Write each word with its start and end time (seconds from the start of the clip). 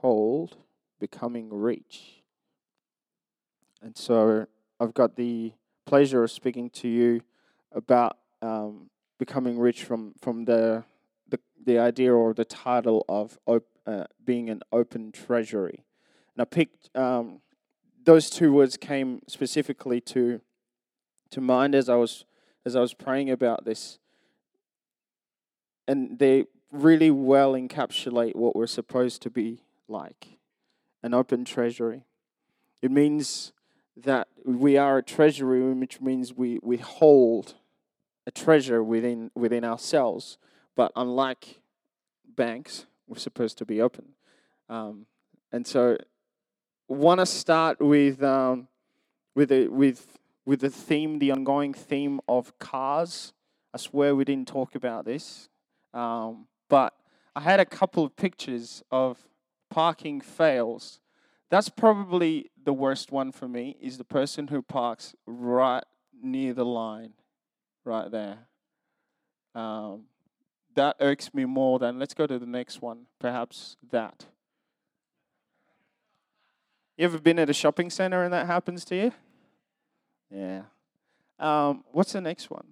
called 0.00 0.56
Becoming 1.00 1.48
Rich. 1.52 2.22
And 3.82 3.96
so 3.96 4.46
I've 4.78 4.94
got 4.94 5.16
the 5.16 5.52
pleasure 5.86 6.22
of 6.24 6.30
speaking 6.30 6.70
to 6.70 6.88
you 6.88 7.22
about 7.72 8.18
um, 8.40 8.90
becoming 9.18 9.58
rich 9.58 9.84
from, 9.84 10.14
from 10.20 10.44
the, 10.44 10.84
the, 11.28 11.38
the 11.64 11.78
idea 11.78 12.12
or 12.12 12.32
the 12.34 12.44
title 12.44 13.04
of 13.08 13.38
op- 13.46 13.66
uh, 13.86 14.04
being 14.24 14.48
an 14.50 14.62
open 14.72 15.12
treasury. 15.12 15.84
And 16.34 16.42
I 16.42 16.44
picked 16.44 16.96
um, 16.96 17.40
those 18.04 18.30
two 18.30 18.52
words 18.52 18.76
came 18.76 19.22
specifically 19.26 20.00
to 20.00 20.40
to 21.30 21.40
mind 21.40 21.74
as 21.74 21.88
I 21.88 21.94
was 21.96 22.24
as 22.64 22.76
I 22.76 22.80
was 22.80 22.94
praying 22.94 23.30
about 23.30 23.64
this. 23.64 23.98
And 25.88 26.18
they 26.18 26.44
really 26.70 27.10
well 27.10 27.52
encapsulate 27.52 28.36
what 28.36 28.54
we're 28.54 28.66
supposed 28.66 29.20
to 29.22 29.30
be 29.30 29.62
like 29.92 30.38
an 31.02 31.14
open 31.14 31.44
treasury. 31.44 32.04
It 32.80 32.90
means 32.90 33.52
that 33.96 34.28
we 34.44 34.76
are 34.76 34.98
a 34.98 35.02
treasury, 35.02 35.72
which 35.74 36.00
means 36.00 36.34
we, 36.34 36.58
we 36.62 36.78
hold 36.78 37.54
a 38.26 38.30
treasure 38.30 38.82
within 38.82 39.30
within 39.34 39.64
ourselves. 39.64 40.38
But 40.74 40.92
unlike 40.96 41.60
banks, 42.36 42.86
we're 43.06 43.18
supposed 43.18 43.58
to 43.58 43.64
be 43.64 43.80
open. 43.80 44.14
Um, 44.68 45.06
and 45.50 45.66
so 45.66 45.98
want 46.88 47.20
to 47.20 47.26
start 47.26 47.80
with 47.80 48.22
um, 48.22 48.68
with 49.34 49.52
a, 49.52 49.68
with 49.68 50.18
with 50.44 50.60
the 50.60 50.70
theme, 50.70 51.18
the 51.18 51.30
ongoing 51.30 51.74
theme 51.74 52.20
of 52.28 52.58
cars. 52.58 53.32
I 53.74 53.78
swear 53.78 54.14
we 54.14 54.24
didn't 54.24 54.48
talk 54.48 54.74
about 54.74 55.04
this, 55.04 55.48
um, 55.94 56.46
but 56.68 56.94
I 57.34 57.40
had 57.40 57.60
a 57.60 57.64
couple 57.64 58.04
of 58.04 58.14
pictures 58.16 58.82
of 58.90 59.18
parking 59.72 60.20
fails. 60.20 61.00
That's 61.48 61.70
probably 61.70 62.50
the 62.62 62.74
worst 62.74 63.10
one 63.10 63.32
for 63.32 63.48
me. 63.48 63.76
Is 63.80 63.96
the 63.96 64.04
person 64.04 64.48
who 64.48 64.60
parks 64.60 65.14
right 65.26 65.82
near 66.22 66.52
the 66.52 66.64
line, 66.64 67.14
right 67.84 68.10
there. 68.10 68.38
Um, 69.54 70.04
that 70.74 70.96
irks 71.00 71.32
me 71.32 71.46
more 71.46 71.78
than. 71.78 71.98
Let's 71.98 72.12
go 72.12 72.26
to 72.26 72.38
the 72.38 72.46
next 72.46 72.82
one. 72.82 73.06
Perhaps 73.18 73.76
that. 73.90 74.26
You 76.98 77.06
ever 77.06 77.18
been 77.18 77.38
at 77.38 77.48
a 77.48 77.54
shopping 77.54 77.88
center 77.88 78.22
and 78.22 78.32
that 78.32 78.46
happens 78.46 78.84
to 78.86 78.94
you? 78.94 79.12
Yeah. 80.30 80.62
Um, 81.38 81.82
what's 81.92 82.12
the 82.12 82.20
next 82.20 82.50
one? 82.50 82.66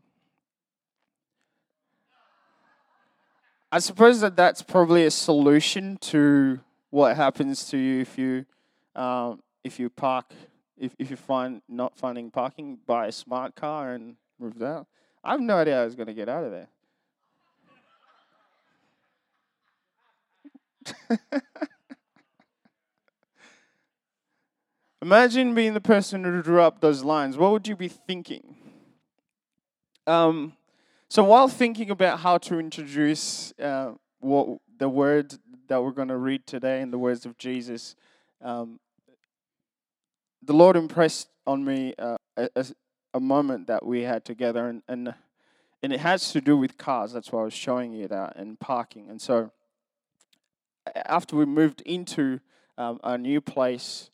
I 3.73 3.79
suppose 3.79 4.21
that 4.21 4.37
that's 4.37 4.63
probably 4.63 5.07
a 5.07 5.11
solution 5.11 5.97
to 6.03 6.61
what 6.91 7.17
happens 7.17 7.69
to 7.71 7.79
you 7.79 8.01
if 8.01 8.19
you 8.19 8.45
um, 8.95 9.41
if 9.65 9.79
you 9.79 9.89
park 9.89 10.27
if 10.77 10.95
if 10.99 11.11
you 11.11 11.17
find 11.17 11.63
not 11.69 11.97
finding 11.97 12.31
parking, 12.31 12.79
buy 12.87 13.07
a 13.07 13.13
smart 13.13 13.55
car 13.55 13.93
and 13.93 14.17
move 14.39 14.61
out. 14.63 14.87
I 15.23 15.33
have 15.33 15.41
no 15.41 15.57
idea 15.57 15.75
how 15.77 15.83
I 15.83 15.85
was 15.85 15.95
going 15.95 16.09
to 16.09 16.15
get 16.15 16.29
out 16.29 16.45
of 16.45 16.51
there. 16.51 16.69
Imagine 25.03 25.55
being 25.55 25.75
the 25.75 25.81
person 25.81 26.25
who 26.25 26.43
drew 26.43 26.61
up 26.61 26.81
those 26.81 27.05
lines. 27.05 27.37
What 27.37 27.53
would 27.53 27.69
you 27.69 27.77
be 27.77 27.89
thinking? 27.89 28.57
Um, 30.07 30.55
so 31.09 31.23
while 31.25 31.49
thinking 31.49 31.91
about 31.91 32.21
how 32.21 32.39
to 32.39 32.59
introduce 32.59 33.53
uh, 33.61 33.93
what 34.21 34.59
the 34.81 34.89
word 34.89 35.35
that 35.69 35.83
we're 35.83 35.93
going 35.93 36.09
to 36.09 36.17
read 36.17 36.47
today 36.47 36.81
in 36.81 36.91
the 36.91 36.99
words 36.99 37.27
of 37.27 37.37
Jesus, 37.37 37.95
um, 38.43 38.81
the 40.43 40.55
Lord 40.55 40.75
impressed 40.75 41.29
on 41.47 41.63
me 41.67 41.95
uh, 41.99 42.17
a, 42.37 42.67
a, 43.13 43.21
moment 43.21 43.67
that 43.67 43.85
we 43.85 44.03
had 44.03 44.25
together, 44.25 44.67
and, 44.67 44.83
and 44.89 45.15
and 45.83 45.93
it 45.93 46.01
has 46.01 46.33
to 46.33 46.41
do 46.41 46.57
with 46.57 46.79
cars. 46.79 47.13
That's 47.13 47.31
why 47.31 47.43
I 47.43 47.45
was 47.45 47.53
showing 47.53 47.93
you 47.93 48.09
that 48.09 48.37
and 48.37 48.59
parking. 48.59 49.11
And 49.11 49.21
so 49.21 49.53
after 50.95 51.37
we 51.37 51.45
moved 51.45 51.83
into 51.83 52.41
um, 52.79 53.01
a 53.05 53.19
new 53.19 53.43
place 53.43 54.11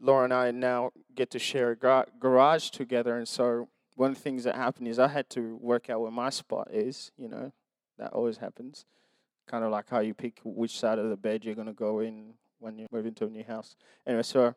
Laura 0.00 0.24
and 0.24 0.32
I 0.32 0.50
now 0.50 0.92
get 1.14 1.30
to 1.32 1.38
share 1.38 1.72
a 1.72 1.76
gar- 1.76 2.06
garage 2.18 2.70
together, 2.70 3.18
and 3.18 3.28
so 3.28 3.68
one 3.96 4.12
of 4.12 4.16
the 4.16 4.22
things 4.22 4.44
that 4.44 4.54
happened 4.54 4.88
is 4.88 4.98
I 4.98 5.08
had 5.08 5.28
to 5.30 5.56
work 5.56 5.90
out 5.90 6.00
where 6.00 6.10
my 6.10 6.30
spot 6.30 6.68
is. 6.72 7.12
You 7.18 7.28
know, 7.28 7.52
that 7.98 8.14
always 8.14 8.38
happens. 8.38 8.86
Kind 9.50 9.64
of 9.64 9.72
like 9.72 9.90
how 9.90 9.98
you 9.98 10.14
pick 10.14 10.38
which 10.44 10.78
side 10.78 11.00
of 11.00 11.10
the 11.10 11.16
bed 11.16 11.44
you're 11.44 11.56
going 11.56 11.66
to 11.66 11.72
go 11.72 11.98
in 11.98 12.34
when 12.60 12.78
you 12.78 12.86
move 12.92 13.04
into 13.04 13.26
a 13.26 13.28
new 13.28 13.42
house. 13.42 13.74
Anyway, 14.06 14.22
so 14.22 14.54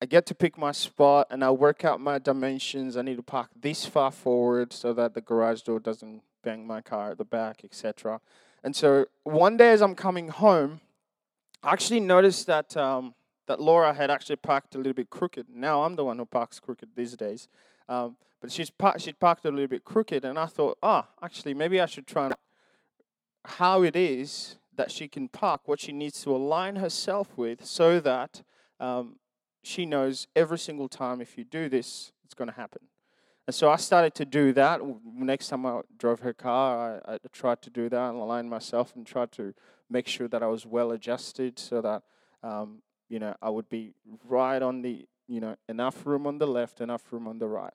I 0.00 0.06
get 0.06 0.26
to 0.26 0.34
pick 0.34 0.56
my 0.56 0.70
spot 0.70 1.26
and 1.28 1.42
I 1.42 1.50
work 1.50 1.84
out 1.84 2.00
my 2.00 2.20
dimensions. 2.20 2.96
I 2.96 3.02
need 3.02 3.16
to 3.16 3.22
park 3.22 3.50
this 3.60 3.84
far 3.84 4.12
forward 4.12 4.72
so 4.72 4.92
that 4.92 5.14
the 5.14 5.20
garage 5.20 5.62
door 5.62 5.80
doesn't 5.80 6.22
bang 6.44 6.64
my 6.66 6.82
car 6.82 7.10
at 7.10 7.18
the 7.18 7.24
back, 7.24 7.62
etc. 7.64 8.20
And 8.62 8.76
so 8.76 9.06
one 9.24 9.56
day 9.56 9.72
as 9.72 9.82
I'm 9.82 9.96
coming 9.96 10.28
home, 10.28 10.80
I 11.64 11.72
actually 11.72 12.00
noticed 12.00 12.46
that 12.46 12.76
um, 12.76 13.14
that 13.46 13.60
Laura 13.60 13.92
had 13.92 14.10
actually 14.10 14.36
parked 14.36 14.76
a 14.76 14.78
little 14.78 14.92
bit 14.92 15.10
crooked. 15.10 15.46
Now 15.52 15.82
I'm 15.82 15.96
the 15.96 16.04
one 16.04 16.18
who 16.18 16.26
parks 16.26 16.60
crooked 16.60 16.90
these 16.94 17.16
days. 17.16 17.48
Um, 17.88 18.16
but 18.40 18.50
she's 18.50 18.70
par- 18.70 18.98
she'd 18.98 19.20
parked 19.20 19.44
a 19.44 19.50
little 19.50 19.68
bit 19.68 19.84
crooked, 19.84 20.24
and 20.24 20.38
I 20.38 20.46
thought, 20.46 20.78
ah, 20.82 21.06
oh, 21.08 21.24
actually, 21.24 21.54
maybe 21.54 21.80
I 21.80 21.86
should 21.86 22.06
try 22.06 22.26
and 22.26 22.34
how 23.44 23.82
it 23.82 23.96
is 23.96 24.56
that 24.74 24.90
she 24.90 25.08
can 25.08 25.28
park, 25.28 25.62
what 25.66 25.80
she 25.80 25.92
needs 25.92 26.22
to 26.22 26.34
align 26.34 26.76
herself 26.76 27.36
with, 27.36 27.64
so 27.64 28.00
that 28.00 28.42
um, 28.80 29.16
she 29.62 29.84
knows 29.84 30.26
every 30.34 30.58
single 30.58 30.88
time 30.88 31.20
if 31.20 31.36
you 31.36 31.44
do 31.44 31.68
this, 31.68 32.12
it's 32.24 32.34
going 32.34 32.48
to 32.48 32.56
happen. 32.56 32.82
And 33.46 33.54
so 33.54 33.70
I 33.70 33.76
started 33.76 34.14
to 34.14 34.24
do 34.24 34.52
that. 34.52 34.80
Next 35.04 35.48
time 35.48 35.66
I 35.66 35.80
drove 35.98 36.20
her 36.20 36.32
car, 36.32 37.02
I, 37.06 37.14
I 37.14 37.18
tried 37.32 37.60
to 37.62 37.70
do 37.70 37.88
that 37.88 38.10
and 38.10 38.18
align 38.18 38.48
myself 38.48 38.94
and 38.94 39.06
tried 39.06 39.32
to 39.32 39.52
make 39.90 40.06
sure 40.06 40.28
that 40.28 40.42
I 40.42 40.46
was 40.46 40.64
well 40.64 40.92
adjusted 40.92 41.58
so 41.58 41.80
that 41.82 42.02
um, 42.42 42.82
you 43.12 43.18
know, 43.18 43.34
I 43.42 43.50
would 43.50 43.68
be 43.68 43.92
right 44.26 44.62
on 44.62 44.80
the, 44.80 45.06
you 45.28 45.40
know, 45.40 45.54
enough 45.68 46.06
room 46.06 46.26
on 46.26 46.38
the 46.38 46.46
left, 46.46 46.80
enough 46.80 47.12
room 47.12 47.28
on 47.28 47.38
the 47.38 47.46
right. 47.46 47.74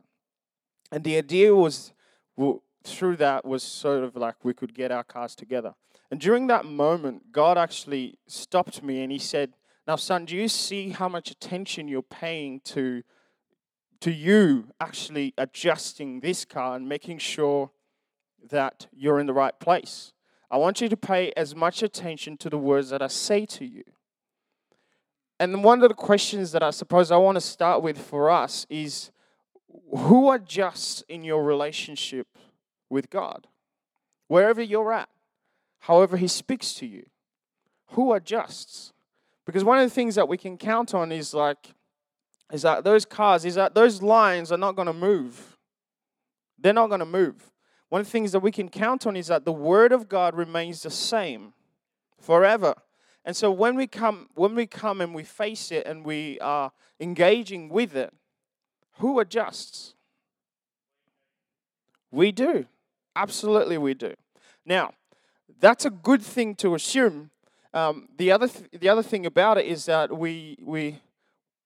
And 0.91 1.03
the 1.03 1.15
idea 1.15 1.53
was, 1.53 1.93
well, 2.35 2.63
through 2.87 3.17
that, 3.17 3.45
was 3.45 3.63
sort 3.63 4.03
of 4.03 4.15
like 4.15 4.43
we 4.43 4.53
could 4.53 4.73
get 4.73 4.91
our 4.91 5.03
cars 5.03 5.35
together. 5.35 5.73
And 6.09 6.19
during 6.19 6.47
that 6.47 6.65
moment, 6.65 7.31
God 7.31 7.57
actually 7.57 8.17
stopped 8.27 8.81
me 8.81 9.01
and 9.01 9.11
He 9.11 9.19
said, 9.19 9.53
Now, 9.87 9.95
son, 9.95 10.25
do 10.25 10.35
you 10.35 10.47
see 10.47 10.89
how 10.89 11.09
much 11.09 11.31
attention 11.31 11.87
you're 11.87 12.01
paying 12.01 12.61
to, 12.65 13.03
to 14.01 14.11
you 14.11 14.69
actually 14.79 15.33
adjusting 15.37 16.21
this 16.21 16.45
car 16.45 16.75
and 16.75 16.87
making 16.87 17.19
sure 17.19 17.71
that 18.49 18.87
you're 18.91 19.19
in 19.19 19.25
the 19.25 19.33
right 19.33 19.57
place? 19.59 20.13
I 20.49 20.57
want 20.57 20.79
you 20.79 20.87
to 20.87 20.97
pay 20.97 21.33
as 21.35 21.55
much 21.55 21.83
attention 21.83 22.37
to 22.37 22.49
the 22.49 22.57
words 22.57 22.89
that 22.89 23.01
I 23.01 23.07
say 23.07 23.45
to 23.47 23.65
you. 23.65 23.83
And 25.39 25.63
one 25.63 25.83
of 25.83 25.89
the 25.89 25.95
questions 25.95 26.51
that 26.53 26.63
I 26.63 26.71
suppose 26.71 27.11
I 27.11 27.17
want 27.17 27.35
to 27.35 27.41
start 27.41 27.83
with 27.83 27.97
for 27.97 28.29
us 28.29 28.65
is 28.69 29.11
who 29.95 30.31
adjusts 30.31 31.03
in 31.07 31.23
your 31.23 31.43
relationship 31.43 32.27
with 32.89 33.09
God? 33.09 33.47
Wherever 34.27 34.61
you're 34.61 34.93
at, 34.93 35.09
however 35.79 36.17
He 36.17 36.27
speaks 36.27 36.73
to 36.75 36.85
you, 36.85 37.05
who 37.91 38.13
adjusts? 38.13 38.93
Because 39.45 39.63
one 39.63 39.79
of 39.79 39.85
the 39.85 39.93
things 39.93 40.15
that 40.15 40.27
we 40.27 40.37
can 40.37 40.57
count 40.57 40.93
on 40.93 41.11
is 41.11 41.33
like, 41.33 41.73
is 42.51 42.63
that 42.63 42.83
those 42.83 43.05
cars, 43.05 43.45
is 43.45 43.55
that 43.55 43.75
those 43.75 44.01
lines 44.01 44.51
are 44.51 44.57
not 44.57 44.75
going 44.75 44.87
to 44.87 44.93
move. 44.93 45.57
They're 46.59 46.73
not 46.73 46.87
going 46.87 46.99
to 46.99 47.05
move. 47.05 47.51
One 47.89 48.01
of 48.01 48.07
the 48.07 48.11
things 48.11 48.33
that 48.33 48.39
we 48.39 48.51
can 48.51 48.67
count 48.67 49.07
on 49.07 49.15
is 49.15 49.27
that 49.27 49.45
the 49.45 49.53
Word 49.53 49.91
of 49.93 50.09
God 50.09 50.35
remains 50.35 50.83
the 50.83 50.89
same 50.89 51.53
forever. 52.19 52.75
And 53.23 53.35
so 53.35 53.51
when 53.51 53.75
we 53.75 53.87
come, 53.87 54.27
when 54.35 54.55
we 54.55 54.67
come 54.67 55.01
and 55.01 55.13
we 55.13 55.23
face 55.23 55.71
it 55.71 55.85
and 55.85 56.05
we 56.05 56.39
are 56.39 56.71
engaging 56.99 57.69
with 57.69 57.95
it, 57.95 58.13
who 58.99 59.19
adjusts? 59.19 59.93
We 62.11 62.31
do. 62.31 62.65
Absolutely, 63.23 63.77
we 63.77 63.93
do. 63.95 64.13
Now, 64.65 64.91
that's 65.59 65.85
a 65.85 65.89
good 65.89 66.21
thing 66.21 66.55
to 66.55 66.75
assume. 66.75 67.31
um, 67.73 68.07
the 68.17 68.31
other 68.35 68.47
th- 68.47 68.69
the 68.83 68.89
other 68.89 69.03
thing 69.03 69.25
about 69.25 69.57
it 69.61 69.65
is 69.65 69.85
that 69.85 70.07
we 70.23 70.57
we 70.73 70.83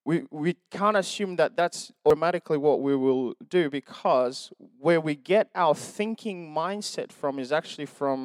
we 0.04 0.16
we 0.30 0.56
can't 0.70 0.96
assume 0.96 1.36
that 1.36 1.56
that's 1.56 1.92
automatically 2.06 2.58
what 2.58 2.78
we 2.86 2.94
will 2.96 3.34
do 3.48 3.70
because 3.70 4.52
where 4.86 5.00
we 5.00 5.14
get 5.14 5.48
our 5.54 5.74
thinking 5.74 6.38
mindset 6.62 7.12
from 7.12 7.38
is 7.38 7.52
actually 7.52 7.86
from 7.86 8.18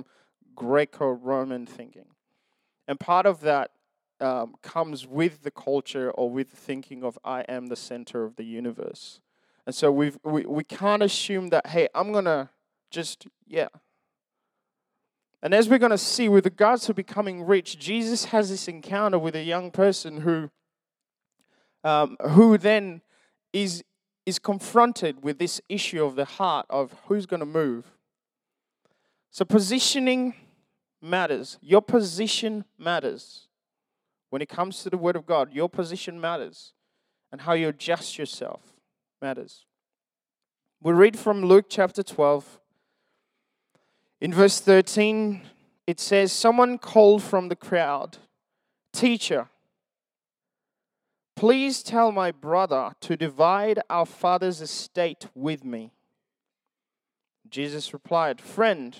Greco-Roman 0.55 1.65
thinking, 1.67 2.09
and 2.87 2.99
part 2.99 3.25
of 3.25 3.41
that 3.41 3.71
um, 4.21 4.55
comes 4.73 5.05
with 5.07 5.43
the 5.43 5.51
culture 5.51 6.09
or 6.11 6.29
with 6.37 6.47
the 6.51 6.57
thinking 6.57 7.03
of 7.03 7.19
I 7.23 7.41
am 7.57 7.67
the 7.67 7.75
center 7.75 8.23
of 8.25 8.35
the 8.37 8.45
universe, 8.45 9.21
and 9.65 9.75
so 9.75 9.91
we've, 9.91 10.17
we 10.23 10.41
we 10.45 10.63
can't 10.63 11.03
assume 11.03 11.49
that 11.49 11.67
hey 11.67 11.87
I'm 11.93 12.11
gonna 12.11 12.49
just 12.89 13.27
yeah 13.47 13.67
and 15.41 15.53
as 15.53 15.69
we're 15.69 15.77
going 15.77 15.91
to 15.91 15.97
see, 15.97 16.29
with 16.29 16.45
regards 16.45 16.85
to 16.85 16.93
becoming 16.93 17.43
rich, 17.43 17.77
Jesus 17.77 18.25
has 18.25 18.49
this 18.49 18.67
encounter 18.67 19.19
with 19.19 19.35
a 19.35 19.43
young 19.43 19.69
person 19.69 20.21
who, 20.21 20.49
um, 21.83 22.17
who 22.31 22.57
then 22.57 23.01
is, 23.53 23.83
is 24.25 24.39
confronted 24.39 25.23
with 25.23 25.37
this 25.37 25.61
issue 25.69 26.03
of 26.03 26.15
the 26.15 26.25
heart 26.25 26.65
of 26.69 26.95
who's 27.05 27.25
going 27.27 27.39
to 27.39 27.45
move. 27.45 27.85
So, 29.29 29.45
positioning 29.45 30.33
matters. 31.01 31.59
Your 31.61 31.83
position 31.83 32.65
matters. 32.79 33.47
When 34.31 34.41
it 34.41 34.49
comes 34.49 34.81
to 34.83 34.89
the 34.89 34.97
Word 34.97 35.15
of 35.15 35.25
God, 35.27 35.53
your 35.53 35.69
position 35.69 36.19
matters. 36.19 36.73
And 37.31 37.41
how 37.41 37.53
you 37.53 37.67
adjust 37.67 38.17
yourself 38.17 38.73
matters. 39.21 39.65
We 40.81 40.93
read 40.93 41.17
from 41.19 41.43
Luke 41.43 41.65
chapter 41.69 42.01
12, 42.01 42.59
in 44.19 44.33
verse 44.33 44.59
13, 44.59 45.41
it 45.85 45.99
says, 45.99 46.31
Someone 46.31 46.77
called 46.77 47.23
from 47.23 47.49
the 47.49 47.55
crowd, 47.55 48.17
Teacher, 48.93 49.49
please 51.35 51.83
tell 51.83 52.11
my 52.11 52.31
brother 52.31 52.93
to 53.01 53.15
divide 53.15 53.79
our 53.89 54.05
father's 54.05 54.59
estate 54.59 55.27
with 55.35 55.63
me. 55.63 55.91
Jesus 57.49 57.93
replied, 57.93 58.41
Friend, 58.41 58.97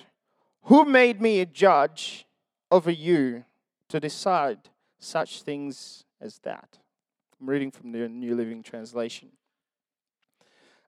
who 0.62 0.84
made 0.84 1.20
me 1.20 1.40
a 1.40 1.46
judge 1.46 2.26
over 2.70 2.90
you 2.90 3.44
to 3.88 3.98
decide 3.98 4.70
such 4.98 5.42
things 5.42 6.04
as 6.20 6.38
that? 6.40 6.78
I'm 7.40 7.48
reading 7.48 7.70
from 7.70 7.92
the 7.92 8.08
New 8.08 8.34
Living 8.34 8.62
Translation. 8.62 9.30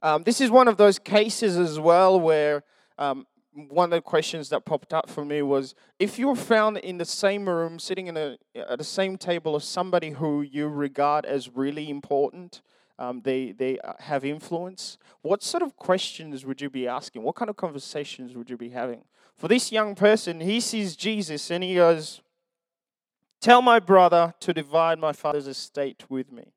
Um, 0.02 0.22
this 0.22 0.40
is 0.40 0.50
one 0.50 0.68
of 0.68 0.76
those 0.76 0.98
cases 0.98 1.56
as 1.56 1.78
well 1.78 2.18
where 2.18 2.62
um, 2.98 3.26
one 3.52 3.86
of 3.86 3.90
the 3.90 4.02
questions 4.02 4.48
that 4.50 4.64
popped 4.64 4.92
up 4.92 5.10
for 5.10 5.24
me 5.24 5.42
was 5.42 5.74
if 5.98 6.18
you 6.18 6.28
were 6.28 6.36
found 6.36 6.78
in 6.78 6.98
the 6.98 7.04
same 7.04 7.48
room, 7.48 7.78
sitting 7.78 8.06
in 8.06 8.16
a, 8.16 8.38
at 8.54 8.78
the 8.78 8.84
same 8.84 9.16
table 9.16 9.56
as 9.56 9.64
somebody 9.64 10.10
who 10.10 10.42
you 10.42 10.68
regard 10.68 11.24
as 11.26 11.48
really 11.48 11.90
important, 11.90 12.62
um, 12.98 13.22
they, 13.22 13.52
they 13.52 13.78
uh, 13.78 13.94
have 13.98 14.24
influence, 14.24 14.98
what 15.22 15.42
sort 15.42 15.62
of 15.62 15.74
questions 15.76 16.44
would 16.44 16.60
you 16.60 16.68
be 16.68 16.86
asking? 16.86 17.22
What 17.22 17.34
kind 17.34 17.48
of 17.48 17.56
conversations 17.56 18.36
would 18.36 18.50
you 18.50 18.56
be 18.56 18.68
having? 18.68 19.02
For 19.36 19.48
this 19.48 19.72
young 19.72 19.94
person, 19.94 20.40
he 20.40 20.60
sees 20.60 20.96
Jesus 20.96 21.50
and 21.50 21.64
he 21.64 21.76
goes, 21.76 22.20
Tell 23.40 23.62
my 23.62 23.80
brother 23.80 24.34
to 24.40 24.52
divide 24.52 24.98
my 24.98 25.12
father's 25.12 25.46
estate 25.46 26.04
with 26.10 26.30
me. 26.30 26.52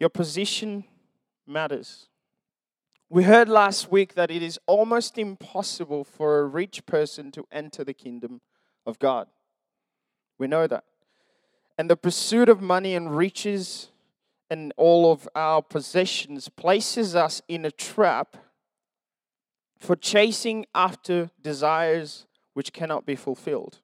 Your 0.00 0.08
position 0.08 0.84
matters. 1.46 2.08
We 3.10 3.24
heard 3.24 3.48
last 3.48 3.92
week 3.92 4.14
that 4.14 4.30
it 4.30 4.42
is 4.42 4.58
almost 4.66 5.18
impossible 5.18 6.04
for 6.04 6.40
a 6.40 6.46
rich 6.46 6.86
person 6.86 7.30
to 7.32 7.44
enter 7.52 7.84
the 7.84 7.94
kingdom 7.94 8.40
of 8.86 8.98
God. 8.98 9.28
We 10.38 10.46
know 10.46 10.66
that. 10.66 10.84
And 11.76 11.90
the 11.90 11.96
pursuit 11.96 12.48
of 12.48 12.60
money 12.60 12.94
and 12.94 13.14
riches 13.14 13.90
and 14.50 14.72
all 14.76 15.12
of 15.12 15.28
our 15.34 15.62
possessions 15.62 16.48
places 16.48 17.14
us 17.14 17.42
in 17.46 17.64
a 17.64 17.70
trap 17.70 18.36
for 19.78 19.96
chasing 19.96 20.64
after 20.74 21.30
desires 21.42 22.26
which 22.54 22.72
cannot 22.72 23.04
be 23.04 23.16
fulfilled. 23.16 23.80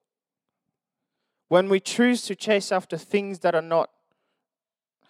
When 1.49 1.69
we 1.69 1.81
choose 1.81 2.22
to 2.22 2.34
chase 2.34 2.72
after 2.72 2.96
things 2.96 3.40
that 3.40 3.55
are 3.55 3.62
not 3.62 3.90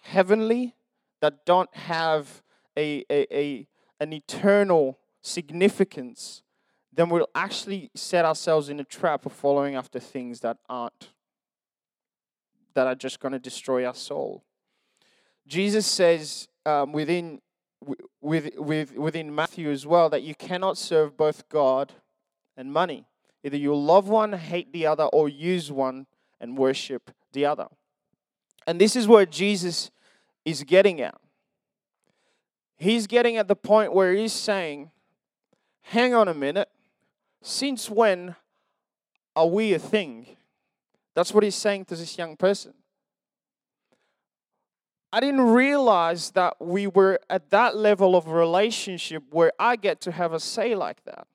heavenly, 0.01 0.75
that 1.21 1.45
don't 1.45 1.73
have 1.75 2.41
a, 2.75 3.05
a, 3.09 3.35
a 3.35 3.67
an 4.01 4.11
eternal 4.11 4.97
significance, 5.21 6.41
then 6.91 7.07
we'll 7.07 7.29
actually 7.35 7.91
set 7.95 8.25
ourselves 8.25 8.67
in 8.67 8.79
a 8.79 8.83
trap 8.83 9.27
of 9.27 9.31
following 9.31 9.75
after 9.75 9.99
things 9.99 10.39
that 10.39 10.57
aren't, 10.67 11.09
that 12.73 12.87
are 12.87 12.95
just 12.95 13.19
going 13.19 13.31
to 13.31 13.39
destroy 13.39 13.85
our 13.85 13.93
soul. 13.93 14.43
Jesus 15.47 15.85
says 15.85 16.47
um, 16.65 16.91
within, 16.91 17.41
with, 18.19 18.49
with, 18.57 18.97
within 18.97 19.33
Matthew 19.33 19.69
as 19.69 19.85
well 19.85 20.09
that 20.09 20.23
you 20.23 20.33
cannot 20.33 20.79
serve 20.79 21.15
both 21.15 21.47
God 21.47 21.93
and 22.57 22.73
money. 22.73 23.05
Either 23.43 23.57
you'll 23.57 23.83
love 23.83 24.09
one, 24.09 24.33
hate 24.33 24.73
the 24.73 24.87
other, 24.87 25.05
or 25.05 25.29
use 25.29 25.71
one 25.71 26.07
and 26.39 26.57
worship 26.57 27.11
the 27.33 27.45
other. 27.45 27.67
And 28.65 28.81
this 28.81 28.95
is 28.95 29.07
what 29.07 29.29
Jesus 29.29 29.91
is 30.43 30.63
getting 30.63 31.01
at. 31.01 31.15
He's 32.81 33.05
getting 33.05 33.37
at 33.37 33.47
the 33.47 33.55
point 33.55 33.93
where 33.93 34.11
he's 34.11 34.33
saying, 34.33 34.89
hang 35.83 36.15
on 36.15 36.27
a 36.27 36.33
minute, 36.33 36.67
since 37.43 37.91
when 37.91 38.35
are 39.35 39.45
we 39.45 39.73
a 39.73 39.77
thing? 39.79 40.25
That's 41.13 41.31
what 41.31 41.43
he's 41.43 41.53
saying 41.53 41.85
to 41.85 41.95
this 41.95 42.17
young 42.17 42.35
person. 42.35 42.73
I 45.13 45.19
didn't 45.19 45.41
realize 45.41 46.31
that 46.31 46.55
we 46.59 46.87
were 46.87 47.19
at 47.29 47.51
that 47.51 47.77
level 47.77 48.15
of 48.15 48.29
relationship 48.29 49.25
where 49.29 49.51
I 49.59 49.75
get 49.75 50.01
to 50.01 50.11
have 50.11 50.33
a 50.33 50.39
say 50.39 50.73
like 50.73 51.03
that. 51.03 51.27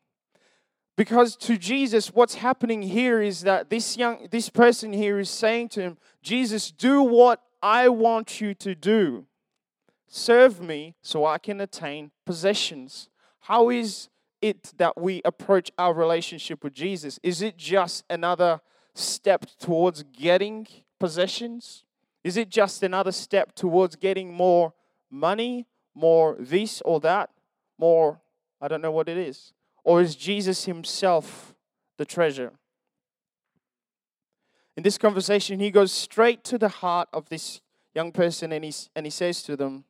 Because 0.97 1.37
to 1.37 1.57
Jesus, 1.57 2.13
what's 2.13 2.35
happening 2.35 2.83
here 2.83 3.23
is 3.23 3.43
that 3.43 3.71
this 3.71 3.97
young 3.97 4.27
this 4.33 4.49
person 4.49 4.93
here 4.93 5.21
is 5.21 5.31
saying 5.31 5.69
to 5.71 5.81
him, 5.81 5.99
Jesus, 6.23 6.73
do 6.73 7.03
what 7.03 7.41
I 7.63 7.89
want 7.89 8.41
you 8.41 8.53
to 8.55 8.75
do. 8.75 9.27
Serve 10.09 10.61
me 10.61 10.95
so 11.03 11.25
I 11.25 11.39
can 11.39 11.61
attain 11.61 12.11
possessions. 12.25 13.09
How 13.41 13.71
is 13.71 14.09
it 14.41 14.73
that 14.77 15.01
we 15.01 15.21
approach 15.25 15.71
our 15.79 15.93
relationship 15.93 16.63
with 16.63 16.75
Jesus? 16.75 17.19
Is 17.23 17.43
it 17.43 17.57
just 17.57 18.05
another 18.09 18.61
step 18.95 19.47
towards 19.59 20.03
getting 20.05 20.67
possessions? 20.99 21.85
Is 22.25 22.37
it 22.37 22.49
just 22.49 22.83
another 22.83 23.13
step 23.13 23.55
towards 23.55 23.97
getting 23.97 24.33
more 24.33 24.73
money, 25.11 25.67
more 25.95 26.37
this 26.39 26.83
or 26.85 27.01
that, 27.01 27.31
more, 27.79 28.21
I 28.61 28.69
don't 28.69 28.83
know 28.83 28.91
what 28.91 29.09
it 29.09 29.17
is? 29.17 29.53
Or 29.85 30.01
is 30.01 30.17
Jesus 30.17 30.65
Himself 30.65 31.55
the 31.99 32.05
treasure? 32.05 32.53
In 34.77 34.83
this 34.83 34.99
conversation, 34.99 35.59
he 35.59 35.71
goes 35.71 35.91
straight 35.91 36.45
to 36.45 36.59
the 36.59 36.69
heart 36.69 37.09
of 37.13 37.29
this 37.29 37.61
young 37.95 38.13
person 38.13 38.53
and 38.53 38.65
he, 38.65 38.75
and 38.95 39.07
he 39.07 39.11
says 39.11 39.43
to 39.45 39.57
them, 39.57 39.85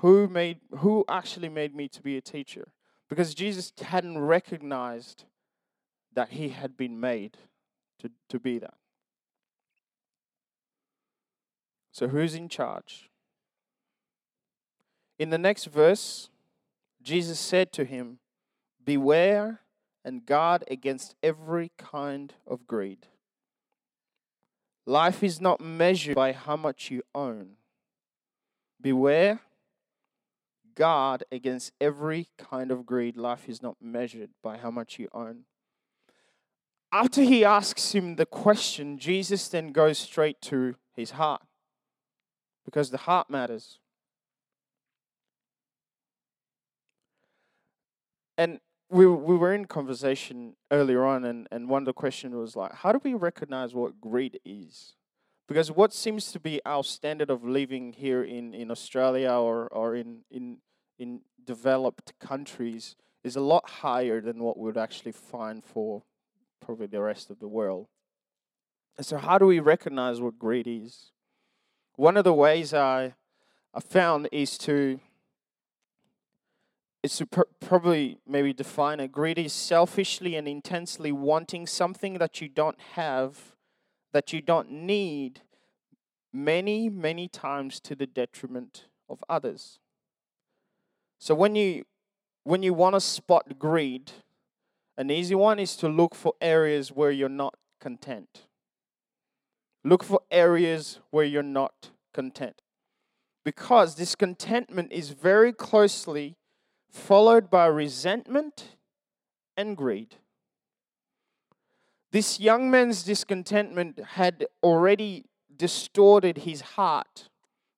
who 0.00 0.28
made 0.28 0.58
who 0.78 1.04
actually 1.08 1.48
made 1.48 1.74
me 1.74 1.88
to 1.88 2.02
be 2.02 2.16
a 2.16 2.20
teacher. 2.20 2.68
Because 3.08 3.34
jesus 3.34 3.72
hadn't 3.80 4.18
recognized 4.18 5.24
that 6.12 6.30
he 6.30 6.50
had 6.50 6.76
been 6.76 6.98
made 6.98 7.36
to, 8.00 8.10
to 8.28 8.38
be 8.38 8.58
that. 8.58 8.74
So 11.92 12.08
who's 12.08 12.34
in 12.34 12.48
charge? 12.48 13.10
In 15.18 15.30
the 15.30 15.38
next 15.38 15.66
verse 15.66 16.30
jesus 17.02 17.38
said 17.38 17.72
to 17.72 17.84
him 17.84 18.18
beware 18.84 19.60
and 20.04 20.24
guard 20.24 20.64
against 20.70 21.14
every 21.22 21.72
kind 21.76 22.32
of 22.46 22.66
greed. 22.66 23.06
Life 24.86 25.22
is 25.22 25.40
not 25.40 25.60
measured 25.60 26.14
by 26.14 26.32
how 26.32 26.56
much 26.56 26.90
you 26.90 27.02
own. 27.14 27.50
Beware 28.80 29.40
guard 30.74 31.24
against 31.30 31.72
every 31.80 32.28
kind 32.38 32.70
of 32.70 32.86
greed. 32.86 33.16
Life 33.16 33.48
is 33.48 33.62
not 33.62 33.76
measured 33.80 34.30
by 34.42 34.58
how 34.58 34.70
much 34.70 34.98
you 34.98 35.08
own. 35.12 35.44
After 36.92 37.22
he 37.22 37.44
asks 37.44 37.92
him 37.92 38.16
the 38.16 38.26
question, 38.26 38.98
Jesus 38.98 39.48
then 39.48 39.72
goes 39.72 39.98
straight 39.98 40.40
to 40.42 40.74
his 40.92 41.12
heart 41.12 41.42
because 42.64 42.90
the 42.90 42.98
heart 42.98 43.30
matters. 43.30 43.78
And 48.36 48.58
we, 48.88 49.06
we 49.06 49.36
were 49.36 49.54
in 49.54 49.66
conversation 49.66 50.56
earlier 50.70 51.04
on, 51.04 51.24
and, 51.24 51.46
and 51.52 51.68
one 51.68 51.82
of 51.82 51.86
the 51.86 51.92
questions 51.92 52.34
was 52.34 52.56
like, 52.56 52.72
how 52.72 52.90
do 52.90 53.00
we 53.04 53.14
recognize 53.14 53.74
what 53.74 54.00
greed 54.00 54.40
is? 54.44 54.94
Because 55.50 55.72
what 55.72 55.92
seems 55.92 56.30
to 56.30 56.38
be 56.38 56.60
our 56.64 56.84
standard 56.84 57.28
of 57.28 57.42
living 57.42 57.92
here 57.92 58.22
in, 58.22 58.54
in 58.54 58.70
Australia 58.70 59.32
or, 59.32 59.66
or 59.72 59.96
in, 59.96 60.20
in, 60.30 60.58
in 60.96 61.22
developed 61.44 62.12
countries 62.20 62.94
is 63.24 63.34
a 63.34 63.40
lot 63.40 63.68
higher 63.68 64.20
than 64.20 64.44
what 64.44 64.56
we 64.56 64.66
would 64.66 64.76
actually 64.76 65.10
find 65.10 65.64
for 65.64 66.04
probably 66.64 66.86
the 66.86 67.00
rest 67.00 67.30
of 67.30 67.40
the 67.40 67.48
world. 67.48 67.88
And 68.96 69.04
so, 69.04 69.18
how 69.18 69.38
do 69.38 69.46
we 69.46 69.58
recognize 69.58 70.20
what 70.20 70.38
greed 70.38 70.68
is? 70.68 71.10
One 71.96 72.16
of 72.16 72.22
the 72.22 72.32
ways 72.32 72.72
I, 72.72 73.14
I 73.74 73.80
found 73.80 74.28
is 74.30 74.56
to 74.58 75.00
is 77.02 77.16
to 77.16 77.26
pr- 77.26 77.50
probably 77.58 78.18
maybe 78.24 78.52
define 78.52 79.00
it. 79.00 79.10
Greed 79.10 79.36
is 79.36 79.52
selfishly 79.52 80.36
and 80.36 80.46
intensely 80.46 81.10
wanting 81.10 81.66
something 81.66 82.18
that 82.18 82.40
you 82.40 82.48
don't 82.48 82.80
have, 82.94 83.56
that 84.12 84.32
you 84.32 84.40
don't 84.40 84.70
need, 84.70 85.42
many, 86.32 86.88
many 86.88 87.28
times 87.28 87.80
to 87.80 87.94
the 87.94 88.06
detriment 88.06 88.86
of 89.08 89.22
others. 89.28 89.78
So 91.18 91.34
when 91.34 91.54
you 91.54 91.84
when 92.44 92.62
you 92.62 92.72
want 92.72 92.94
to 92.94 93.00
spot 93.00 93.58
greed, 93.58 94.12
an 94.96 95.10
easy 95.10 95.34
one 95.34 95.58
is 95.58 95.76
to 95.76 95.88
look 95.88 96.14
for 96.14 96.32
areas 96.40 96.90
where 96.90 97.10
you're 97.10 97.28
not 97.28 97.54
content. 97.80 98.46
Look 99.84 100.02
for 100.02 100.20
areas 100.30 101.00
where 101.10 101.24
you're 101.24 101.42
not 101.42 101.90
content. 102.12 102.62
Because 103.44 103.94
discontentment 103.94 104.92
is 104.92 105.10
very 105.10 105.52
closely 105.52 106.36
followed 106.90 107.50
by 107.50 107.66
resentment 107.66 108.76
and 109.56 109.76
greed. 109.76 110.16
This 112.12 112.40
young 112.40 112.70
man's 112.70 113.02
discontentment 113.04 114.00
had 114.00 114.46
already 114.62 115.26
distorted 115.56 116.38
his 116.38 116.60
heart 116.60 117.28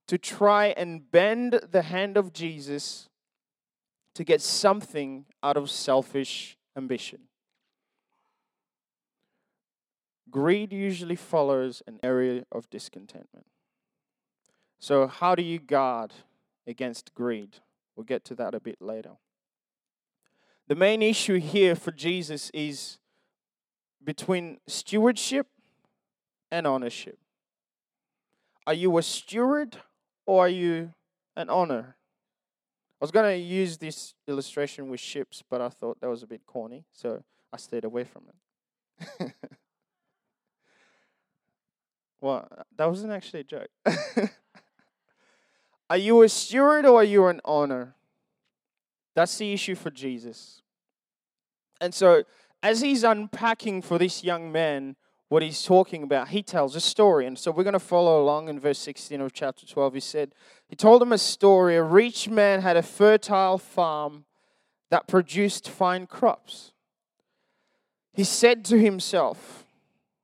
to 0.06 0.16
try 0.16 0.68
and 0.68 1.10
bend 1.10 1.60
the 1.70 1.82
hand 1.82 2.16
of 2.16 2.32
Jesus 2.32 3.08
to 4.14 4.24
get 4.24 4.40
something 4.40 5.26
out 5.42 5.56
of 5.56 5.70
selfish 5.70 6.56
ambition. 6.76 7.20
Greed 10.30 10.72
usually 10.72 11.16
follows 11.16 11.82
an 11.86 12.00
area 12.02 12.44
of 12.50 12.68
discontentment. 12.70 13.46
So, 14.78 15.06
how 15.06 15.34
do 15.34 15.42
you 15.42 15.58
guard 15.58 16.12
against 16.66 17.14
greed? 17.14 17.58
We'll 17.94 18.04
get 18.04 18.24
to 18.26 18.34
that 18.36 18.54
a 18.54 18.60
bit 18.60 18.80
later. 18.80 19.12
The 20.68 20.74
main 20.74 21.02
issue 21.02 21.38
here 21.38 21.76
for 21.76 21.90
Jesus 21.90 22.50
is 22.54 22.98
between 24.04 24.58
stewardship 24.66 25.46
and 26.50 26.66
ownership. 26.66 27.18
Are 28.66 28.74
you 28.74 28.96
a 28.98 29.02
steward 29.02 29.78
or 30.26 30.46
are 30.46 30.48
you 30.48 30.92
an 31.36 31.50
owner? 31.50 31.96
I 33.00 33.04
was 33.04 33.10
going 33.10 33.36
to 33.36 33.44
use 33.44 33.78
this 33.78 34.14
illustration 34.28 34.88
with 34.88 35.00
ships, 35.00 35.42
but 35.48 35.60
I 35.60 35.68
thought 35.68 36.00
that 36.00 36.08
was 36.08 36.22
a 36.22 36.26
bit 36.26 36.46
corny, 36.46 36.84
so 36.92 37.24
I 37.52 37.56
stayed 37.56 37.84
away 37.84 38.04
from 38.04 38.22
it. 38.28 39.32
well, 42.20 42.48
that 42.76 42.88
wasn't 42.88 43.12
actually 43.12 43.40
a 43.40 43.44
joke. 43.44 43.70
are 45.90 45.96
you 45.96 46.22
a 46.22 46.28
steward 46.28 46.86
or 46.86 47.00
are 47.00 47.04
you 47.04 47.26
an 47.26 47.40
owner? 47.44 47.96
That's 49.14 49.36
the 49.36 49.52
issue 49.52 49.74
for 49.74 49.90
Jesus. 49.90 50.62
And 51.80 51.92
so, 51.92 52.22
as 52.62 52.80
he's 52.80 53.04
unpacking 53.04 53.82
for 53.82 53.98
this 53.98 54.22
young 54.22 54.52
man 54.52 54.96
what 55.28 55.42
he's 55.42 55.62
talking 55.64 56.02
about, 56.02 56.28
he 56.28 56.42
tells 56.42 56.76
a 56.76 56.80
story. 56.80 57.26
And 57.26 57.38
so 57.38 57.50
we're 57.50 57.64
going 57.64 57.72
to 57.72 57.78
follow 57.78 58.22
along 58.22 58.48
in 58.48 58.60
verse 58.60 58.78
16 58.78 59.20
of 59.20 59.32
chapter 59.32 59.66
12. 59.66 59.94
He 59.94 60.00
said, 60.00 60.34
He 60.68 60.76
told 60.76 61.02
him 61.02 61.10
a 61.10 61.18
story. 61.18 61.76
A 61.76 61.82
rich 61.82 62.28
man 62.28 62.60
had 62.60 62.76
a 62.76 62.82
fertile 62.82 63.56
farm 63.56 64.26
that 64.90 65.08
produced 65.08 65.70
fine 65.70 66.06
crops. 66.06 66.72
He 68.12 68.24
said 68.24 68.62
to 68.66 68.78
himself, 68.78 69.64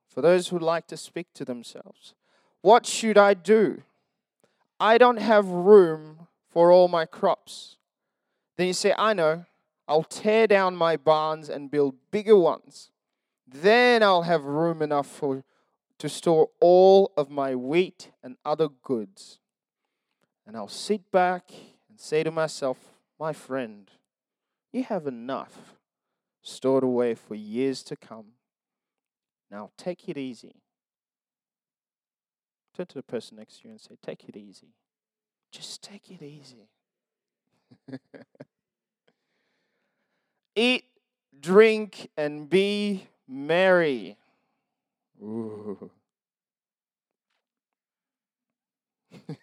for 0.07 0.21
those 0.21 0.49
who 0.49 0.59
like 0.59 0.85
to 0.87 0.97
speak 0.97 1.33
to 1.33 1.43
themselves, 1.43 2.13
What 2.61 2.85
should 2.85 3.17
I 3.17 3.33
do? 3.33 3.81
I 4.79 4.97
don't 4.97 5.17
have 5.17 5.47
room 5.47 6.27
for 6.47 6.71
all 6.71 6.87
my 6.87 7.05
crops. 7.05 7.77
Then 8.57 8.67
you 8.67 8.73
say, 8.73 8.93
I 8.97 9.13
know, 9.13 9.45
I'll 9.89 10.03
tear 10.03 10.47
down 10.47 10.75
my 10.75 10.95
barns 10.95 11.49
and 11.49 11.69
build 11.69 11.95
bigger 12.11 12.37
ones 12.37 12.91
then 13.51 14.03
I'll 14.03 14.23
have 14.23 14.43
room 14.43 14.81
enough 14.81 15.07
for, 15.07 15.43
to 15.97 16.09
store 16.09 16.49
all 16.59 17.11
of 17.17 17.29
my 17.29 17.55
wheat 17.55 18.11
and 18.23 18.37
other 18.45 18.69
goods. 18.69 19.39
And 20.45 20.55
I'll 20.55 20.67
sit 20.67 21.11
back 21.11 21.51
and 21.89 21.99
say 21.99 22.23
to 22.23 22.31
myself, 22.31 22.77
My 23.19 23.33
friend, 23.33 23.89
you 24.71 24.83
have 24.83 25.07
enough 25.07 25.75
stored 26.41 26.83
away 26.83 27.15
for 27.15 27.35
years 27.35 27.83
to 27.83 27.95
come. 27.95 28.33
Now 29.51 29.71
take 29.77 30.07
it 30.07 30.17
easy. 30.17 30.55
Turn 32.75 32.85
to 32.85 32.95
the 32.95 33.03
person 33.03 33.37
next 33.37 33.61
to 33.61 33.67
you 33.67 33.71
and 33.71 33.81
say, 33.81 33.95
Take 34.01 34.25
it 34.29 34.37
easy. 34.37 34.73
Just 35.51 35.81
take 35.81 36.11
it 36.11 36.21
easy. 36.21 36.69
Eat, 40.55 40.85
drink, 41.39 42.09
and 42.17 42.49
be 42.49 43.07
merry. 43.27 44.17
Ooh. 45.21 45.89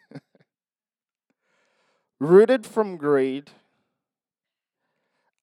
Rooted 2.18 2.66
from 2.66 2.96
greed, 2.96 3.50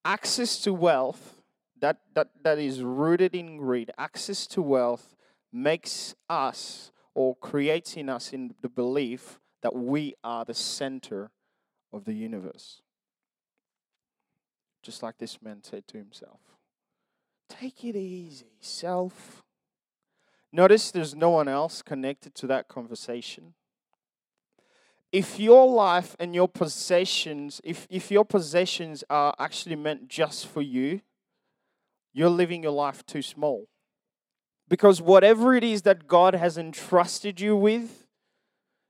access 0.04 0.60
to 0.62 0.74
wealth, 0.74 1.42
that, 1.80 2.00
that, 2.14 2.30
that 2.44 2.58
is 2.60 2.82
rooted 2.82 3.36
in 3.36 3.58
greed, 3.58 3.92
access 3.98 4.48
to 4.48 4.62
wealth 4.62 5.16
makes 5.52 6.16
us 6.30 6.92
or 7.14 7.36
creates 7.36 7.96
in 7.96 8.10
us 8.10 8.34
in 8.34 8.56
the 8.62 8.70
belief 8.70 9.40
that 9.62 9.76
we 9.76 10.16
are 10.24 10.44
the 10.44 10.54
center 10.54 11.30
of 11.92 12.06
the 12.06 12.14
universe. 12.14 12.82
Just 14.84 15.02
like 15.02 15.18
this 15.18 15.42
man 15.42 15.64
said 15.64 15.88
to 15.88 15.98
himself. 15.98 16.40
Take 17.50 17.86
it 17.86 17.96
easy, 17.96 18.52
self. 18.60 19.42
Notice 20.52 20.92
there's 20.92 21.16
no 21.16 21.30
one 21.30 21.48
else 21.48 21.82
connected 21.82 22.36
to 22.36 22.48
that 22.48 22.68
conversation. 22.68 23.54
If 25.12 25.40
your 25.40 25.68
life 25.68 26.16
and 26.20 26.36
your 26.36 26.50
possessions, 26.50 27.62
if, 27.64 27.88
if 27.90 28.12
your 28.12 28.26
possessions 28.26 29.04
are 29.10 29.34
actually 29.40 29.76
meant 29.76 30.10
just 30.10 30.48
for 30.48 30.62
you, 30.62 31.02
you're 32.14 32.30
living 32.30 32.64
your 32.64 32.72
life 32.72 33.06
too 33.06 33.22
small. 33.22 33.68
Because 34.68 35.02
whatever 35.02 35.56
it 35.56 35.64
is 35.64 35.84
that 35.84 36.08
God 36.08 36.34
has 36.34 36.58
entrusted 36.58 37.40
you 37.40 37.56
with 37.56 38.06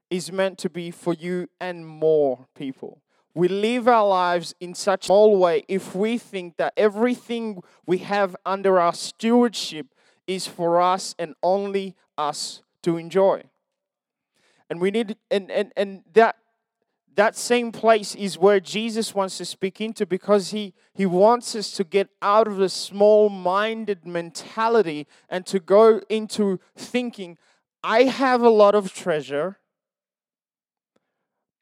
is 0.09 0.31
meant 0.31 0.57
to 0.59 0.69
be 0.69 0.91
for 0.91 1.13
you 1.13 1.49
and 1.59 1.85
more 1.85 2.47
people 2.55 3.02
we 3.35 3.47
live 3.47 3.87
our 3.87 4.07
lives 4.07 4.53
in 4.59 4.75
such 4.75 5.05
a 5.05 5.07
small 5.07 5.37
way 5.37 5.63
if 5.67 5.95
we 5.95 6.17
think 6.17 6.57
that 6.57 6.73
everything 6.77 7.61
we 7.85 7.99
have 7.99 8.35
under 8.45 8.79
our 8.79 8.93
stewardship 8.93 9.87
is 10.27 10.45
for 10.45 10.81
us 10.81 11.15
and 11.17 11.33
only 11.41 11.95
us 12.17 12.61
to 12.83 12.97
enjoy. 12.97 13.43
And 14.69 14.79
we 14.79 14.91
need 14.91 15.17
and 15.31 15.51
and, 15.51 15.71
and 15.75 16.03
that 16.13 16.37
that 17.15 17.35
same 17.35 17.71
place 17.71 18.15
is 18.15 18.37
where 18.37 18.59
Jesus 18.59 19.13
wants 19.13 19.37
to 19.37 19.45
speak 19.45 19.79
into 19.79 20.05
because 20.05 20.49
he, 20.49 20.73
he 20.93 21.05
wants 21.05 21.55
us 21.55 21.71
to 21.73 21.83
get 21.83 22.09
out 22.21 22.47
of 22.47 22.57
the 22.57 22.69
small 22.69 23.29
minded 23.29 24.05
mentality 24.05 25.07
and 25.29 25.45
to 25.45 25.59
go 25.59 26.01
into 26.09 26.59
thinking, 26.75 27.37
I 27.83 28.03
have 28.03 28.41
a 28.41 28.49
lot 28.49 28.73
of 28.73 28.93
treasure 28.93 29.59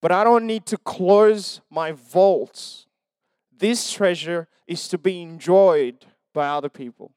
but 0.01 0.11
I 0.11 0.23
don't 0.23 0.47
need 0.47 0.65
to 0.67 0.77
close 0.77 1.61
my 1.69 1.91
vaults. 1.91 2.87
This 3.55 3.91
treasure 3.91 4.47
is 4.67 4.87
to 4.87 4.97
be 4.97 5.21
enjoyed 5.21 6.05
by 6.33 6.47
other 6.47 6.69
people. 6.69 7.11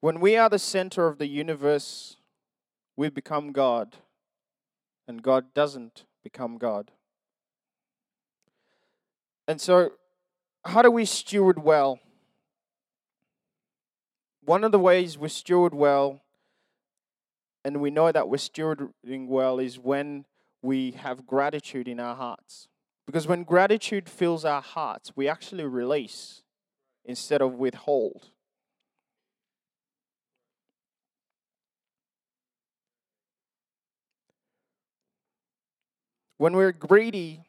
When 0.00 0.20
we 0.20 0.36
are 0.36 0.50
the 0.50 0.58
center 0.58 1.06
of 1.06 1.18
the 1.18 1.26
universe, 1.26 2.18
we 2.94 3.08
become 3.08 3.52
God, 3.52 3.96
and 5.08 5.22
God 5.22 5.54
doesn't 5.54 6.04
become 6.22 6.58
God. 6.58 6.90
And 9.48 9.60
so, 9.60 9.92
how 10.64 10.82
do 10.82 10.90
we 10.90 11.06
steward 11.06 11.62
well? 11.62 12.00
One 14.44 14.64
of 14.64 14.72
the 14.72 14.78
ways 14.78 15.18
we 15.18 15.28
steward 15.28 15.74
well, 15.74 16.20
and 17.64 17.80
we 17.80 17.90
know 17.90 18.10
that 18.12 18.28
we're 18.28 18.36
stewarding 18.36 19.28
well, 19.28 19.58
is 19.58 19.78
when 19.78 20.24
we 20.62 20.92
have 20.92 21.26
gratitude 21.26 21.88
in 21.88 22.00
our 22.00 22.14
hearts. 22.14 22.68
Because 23.06 23.26
when 23.26 23.44
gratitude 23.44 24.08
fills 24.08 24.44
our 24.44 24.62
hearts, 24.62 25.12
we 25.14 25.28
actually 25.28 25.64
release 25.64 26.42
instead 27.04 27.42
of 27.42 27.54
withhold. 27.54 28.30
When 36.38 36.54
we're 36.54 36.72
greedy, 36.72 37.44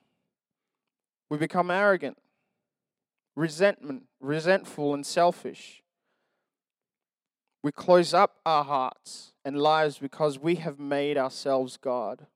We 1.29 1.37
become 1.37 1.71
arrogant, 1.71 2.17
resentment, 3.35 4.03
resentful, 4.19 4.93
and 4.93 5.05
selfish. 5.05 5.83
We 7.65 7.71
close 7.71 8.13
up 8.13 8.35
our 8.45 8.63
hearts 8.63 9.33
and 9.43 9.57
lives 9.57 9.97
because 9.97 10.37
we 10.37 10.57
have 10.57 10.77
made 10.77 11.17
ourselves 11.17 11.77
God. 11.77 12.27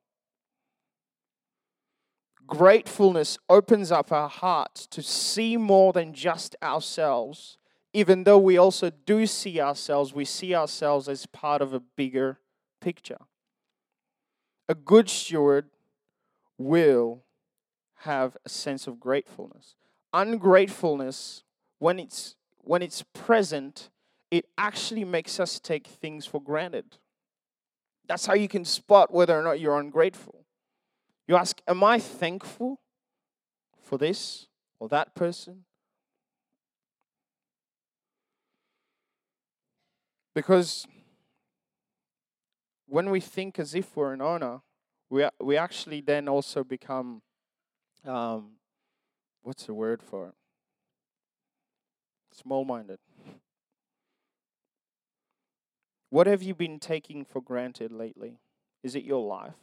Gratefulness 2.47 3.37
opens 3.47 3.91
up 3.91 4.11
our 4.11 4.27
hearts 4.27 4.87
to 4.87 5.03
see 5.03 5.55
more 5.55 5.93
than 5.93 6.15
just 6.15 6.55
ourselves. 6.63 7.59
Even 7.93 8.23
though 8.23 8.39
we 8.39 8.57
also 8.57 8.89
do 9.05 9.27
see 9.27 9.61
ourselves, 9.61 10.15
we 10.15 10.25
see 10.25 10.55
ourselves 10.55 11.07
as 11.07 11.27
part 11.27 11.61
of 11.61 11.75
a 11.75 11.79
bigger 11.79 12.39
picture. 12.81 13.19
A 14.67 14.73
good 14.73 15.11
steward 15.11 15.69
will 16.57 17.21
have 17.97 18.35
a 18.43 18.49
sense 18.49 18.87
of 18.87 18.99
gratefulness. 18.99 19.75
Ungratefulness, 20.11 21.43
when 21.77 21.99
it's 21.99 22.35
when 22.63 22.81
it's 22.81 23.03
present, 23.13 23.91
it 24.31 24.45
actually 24.57 25.03
makes 25.03 25.39
us 25.39 25.59
take 25.59 25.87
things 25.87 26.25
for 26.25 26.41
granted. 26.41 26.97
That's 28.07 28.25
how 28.25 28.33
you 28.33 28.47
can 28.47 28.65
spot 28.65 29.13
whether 29.13 29.39
or 29.39 29.43
not 29.43 29.59
you're 29.59 29.79
ungrateful. 29.79 30.45
You 31.27 31.35
ask, 31.35 31.61
Am 31.67 31.83
I 31.83 31.99
thankful 31.99 32.79
for 33.81 33.97
this 33.97 34.47
or 34.79 34.89
that 34.89 35.15
person? 35.15 35.65
Because 40.33 40.87
when 42.87 43.09
we 43.09 43.19
think 43.19 43.59
as 43.59 43.75
if 43.75 43.95
we're 43.95 44.13
an 44.13 44.21
owner, 44.21 44.61
we, 45.09 45.27
we 45.39 45.57
actually 45.57 46.01
then 46.01 46.27
also 46.27 46.63
become, 46.63 47.21
um, 48.05 48.51
what's 49.41 49.65
the 49.65 49.73
word 49.73 50.01
for 50.01 50.29
it? 50.29 50.35
Small 52.33 52.63
minded. 52.63 52.99
What 56.09 56.27
have 56.27 56.41
you 56.41 56.55
been 56.55 56.79
taking 56.79 57.23
for 57.23 57.41
granted 57.41 57.91
lately? 57.91 58.39
Is 58.83 58.95
it 58.95 59.03
your 59.03 59.25
life? 59.25 59.55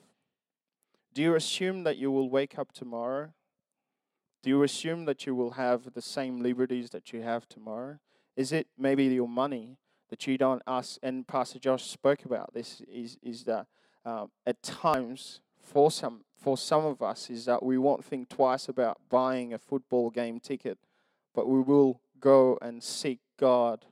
Do 1.12 1.22
you 1.22 1.34
assume 1.34 1.84
that 1.84 1.96
you 1.96 2.10
will 2.10 2.30
wake 2.30 2.58
up 2.58 2.72
tomorrow? 2.72 3.32
Do 4.42 4.50
you 4.50 4.62
assume 4.62 5.06
that 5.06 5.26
you 5.26 5.34
will 5.34 5.52
have 5.52 5.94
the 5.94 6.02
same 6.02 6.40
liberties 6.40 6.90
that 6.90 7.12
you 7.12 7.22
have 7.22 7.48
tomorrow? 7.48 7.98
Is 8.36 8.52
it 8.52 8.68
maybe 8.78 9.04
your 9.06 9.28
money 9.28 9.78
that 10.08 10.26
you 10.26 10.38
don't 10.38 10.62
ask? 10.66 10.98
And 11.02 11.26
Pastor 11.26 11.58
Josh 11.58 11.84
spoke 11.84 12.24
about 12.24 12.54
this. 12.54 12.82
Is 12.86 13.18
is 13.22 13.44
that 13.44 13.66
um, 14.04 14.30
at 14.46 14.62
times 14.62 15.40
for 15.60 15.90
some 15.90 16.20
for 16.36 16.56
some 16.56 16.84
of 16.84 17.02
us 17.02 17.28
is 17.28 17.46
that 17.46 17.62
we 17.62 17.76
won't 17.76 18.04
think 18.04 18.28
twice 18.28 18.68
about 18.68 18.98
buying 19.08 19.52
a 19.52 19.58
football 19.58 20.10
game 20.10 20.38
ticket, 20.38 20.78
but 21.34 21.48
we 21.48 21.60
will 21.60 22.00
go 22.20 22.56
and 22.62 22.84
seek 22.84 23.18
God 23.36 23.86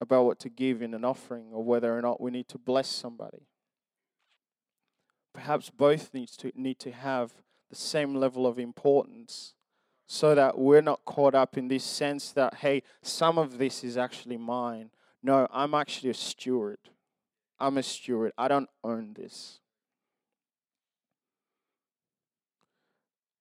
about 0.00 0.24
what 0.24 0.38
to 0.40 0.48
give 0.48 0.82
in 0.82 0.94
an 0.94 1.04
offering 1.04 1.52
or 1.52 1.62
whether 1.62 1.96
or 1.96 2.00
not 2.00 2.20
we 2.20 2.30
need 2.30 2.48
to 2.48 2.58
bless 2.58 2.88
somebody. 2.88 3.46
Perhaps 5.32 5.70
both 5.70 6.12
needs 6.14 6.36
to 6.38 6.52
need 6.54 6.78
to 6.80 6.90
have 6.90 7.32
the 7.68 7.76
same 7.76 8.14
level 8.14 8.46
of 8.46 8.58
importance 8.58 9.54
so 10.06 10.34
that 10.34 10.58
we're 10.58 10.80
not 10.80 11.04
caught 11.04 11.34
up 11.34 11.56
in 11.56 11.68
this 11.68 11.84
sense 11.84 12.32
that 12.32 12.54
hey, 12.54 12.82
some 13.02 13.38
of 13.38 13.58
this 13.58 13.84
is 13.84 13.96
actually 13.96 14.36
mine. 14.36 14.90
No, 15.22 15.46
I'm 15.52 15.74
actually 15.74 16.10
a 16.10 16.14
steward. 16.14 16.78
I'm 17.58 17.76
a 17.78 17.82
steward. 17.82 18.32
I 18.38 18.48
don't 18.48 18.70
own 18.82 19.14
this. 19.14 19.60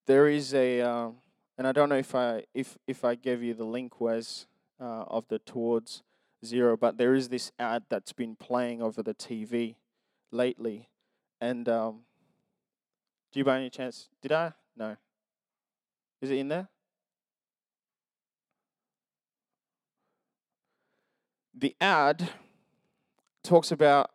There 0.05 0.27
is 0.27 0.53
a, 0.53 0.81
uh, 0.81 1.09
and 1.57 1.67
I 1.67 1.71
don't 1.71 1.89
know 1.89 1.95
if 1.95 2.13
I 2.13 2.43
if 2.53 2.77
if 2.85 3.05
I 3.05 3.15
gave 3.15 3.41
you 3.41 3.53
the 3.53 3.63
link 3.63 4.01
was 4.01 4.45
uh, 4.79 5.03
of 5.07 5.27
the 5.27 5.39
towards 5.39 6.03
zero, 6.45 6.78
but 6.78 6.97
there 6.97 7.15
is 7.15 7.30
this 7.30 7.52
ad 7.60 7.84
that's 7.89 8.13
been 8.13 8.36
playing 8.36 8.82
over 8.82 9.04
the 9.04 9.13
TV 9.13 9.75
lately. 10.32 10.89
And 11.41 11.67
um, 11.67 12.02
do 13.32 13.39
you 13.39 13.43
by 13.43 13.58
any 13.58 13.69
chance? 13.69 14.10
Did 14.21 14.32
I? 14.32 14.54
No. 14.75 14.95
Is 16.21 16.32
it 16.32 16.38
in 16.38 16.47
there? 16.47 16.67
The 21.54 21.75
ad 21.82 22.30
talks 23.43 23.71
about 23.71 24.12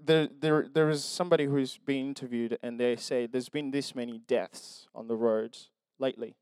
there, 0.00 0.28
there, 0.40 0.66
there 0.72 0.88
is 0.88 1.04
somebody 1.04 1.44
who's 1.44 1.78
been 1.78 2.08
interviewed, 2.08 2.58
and 2.62 2.78
they 2.78 2.96
say 2.96 3.26
there's 3.26 3.48
been 3.48 3.70
this 3.70 3.94
many 3.94 4.18
deaths 4.18 4.88
on 4.94 5.08
the 5.08 5.16
roads 5.16 5.70
lately. 5.98 6.36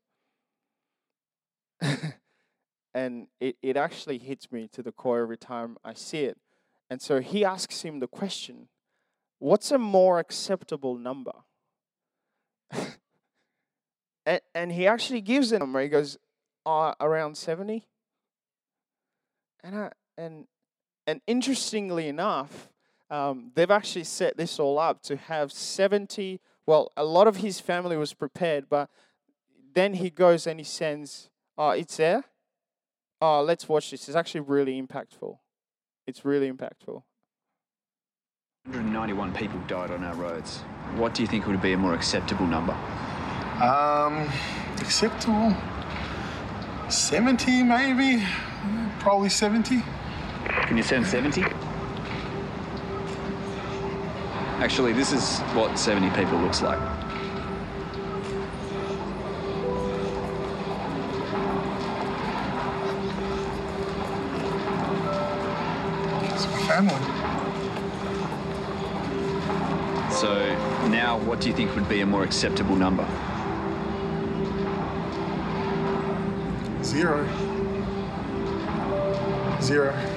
and 2.95 3.27
it, 3.41 3.57
it 3.61 3.75
actually 3.75 4.17
hits 4.17 4.51
me 4.53 4.69
to 4.71 4.81
the 4.81 4.93
core 4.93 5.19
every 5.19 5.37
time 5.37 5.77
I 5.83 5.93
see 5.93 6.19
it. 6.19 6.37
And 6.89 7.01
so 7.01 7.19
he 7.19 7.43
asks 7.43 7.81
him 7.81 7.99
the 7.99 8.07
question 8.07 8.69
what's 9.37 9.69
a 9.69 9.77
more 9.77 10.17
acceptable 10.17 10.97
number? 10.97 11.33
and, 14.25 14.39
and 14.55 14.71
he 14.71 14.87
actually 14.87 15.19
gives 15.21 15.51
a 15.51 15.59
number. 15.59 15.81
He 15.81 15.89
goes, 15.89 16.17
uh, 16.65 16.93
around 17.01 17.35
70. 17.35 17.85
And, 19.61 19.75
I, 19.77 19.91
and, 20.17 20.47
and 21.05 21.19
interestingly 21.27 22.07
enough, 22.07 22.69
um, 23.09 23.51
they've 23.55 23.69
actually 23.69 24.05
set 24.05 24.37
this 24.37 24.57
all 24.57 24.79
up 24.79 25.03
to 25.03 25.17
have 25.17 25.51
70. 25.51 26.39
Well, 26.65 26.91
a 26.95 27.03
lot 27.03 27.27
of 27.27 27.37
his 27.37 27.59
family 27.59 27.97
was 27.97 28.13
prepared, 28.13 28.67
but 28.69 28.89
then 29.73 29.95
he 29.95 30.09
goes 30.09 30.47
and 30.47 30.59
he 30.59 30.63
sends, 30.63 31.29
oh, 31.57 31.71
it's 31.71 31.97
there 31.97 32.23
oh, 33.21 33.41
let's 33.41 33.67
watch 33.67 33.91
this. 33.91 34.07
It's 34.07 34.15
actually 34.15 34.41
really 34.41 34.81
impactful. 34.81 35.37
It's 36.07 36.23
really 36.25 36.51
impactful. 36.51 37.03
191 38.65 39.33
people 39.33 39.59
died 39.67 39.91
on 39.91 40.03
our 40.03 40.15
roads. 40.15 40.57
What 40.95 41.13
do 41.13 41.21
you 41.21 41.27
think 41.27 41.45
would 41.45 41.61
be 41.61 41.73
a 41.73 41.77
more 41.77 41.93
acceptable 41.93 42.47
number? 42.47 42.73
Um, 43.61 44.27
acceptable? 44.79 45.55
70 46.89 47.63
maybe? 47.63 48.25
Probably 48.99 49.29
70. 49.29 49.83
Can 50.67 50.77
you 50.77 50.83
send 50.83 51.05
70? 51.05 51.43
Actually, 54.61 54.93
this 54.93 55.11
is 55.11 55.39
what 55.53 55.77
70 55.77 56.09
people 56.15 56.39
looks 56.39 56.61
like. 56.61 56.79
Family. 66.75 66.93
So 70.11 70.33
now, 70.89 71.19
what 71.19 71.39
do 71.39 71.49
you 71.49 71.55
think 71.55 71.73
would 71.75 71.87
be 71.87 72.01
a 72.01 72.05
more 72.05 72.23
acceptable 72.23 72.75
number? 72.75 73.05
Zero. 76.83 77.25
Zero. 79.61 80.14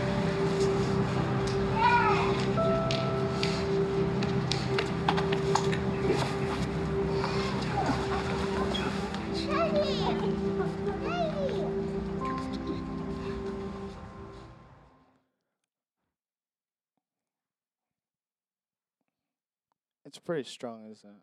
It's 20.09 20.19
pretty 20.19 20.49
strong, 20.49 20.91
isn't 20.91 21.11
it? 21.11 21.23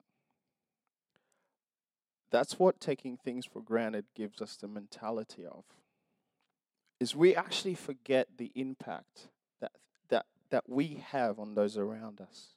That's 2.29 2.59
what 2.59 2.79
taking 2.79 3.17
things 3.17 3.43
for 3.43 3.59
granted 3.59 4.05
gives 4.13 4.43
us 4.43 4.55
the 4.55 4.67
mentality 4.67 5.43
of. 5.43 5.63
Is 6.99 7.15
we 7.15 7.35
actually 7.35 7.73
forget 7.73 8.27
the 8.37 8.51
impact 8.53 9.29
that 9.59 9.71
that 10.09 10.27
that 10.51 10.69
we 10.69 11.03
have 11.09 11.39
on 11.39 11.55
those 11.55 11.79
around 11.79 12.21
us. 12.21 12.49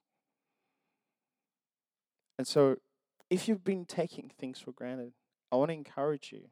And 2.37 2.47
so 2.47 2.77
if 3.31 3.49
you've 3.49 3.64
been 3.64 3.87
taking 3.87 4.31
things 4.38 4.61
for 4.61 4.73
granted, 4.73 5.14
I 5.51 5.57
want 5.57 5.71
to 5.71 5.75
encourage 5.75 6.31
you. 6.31 6.51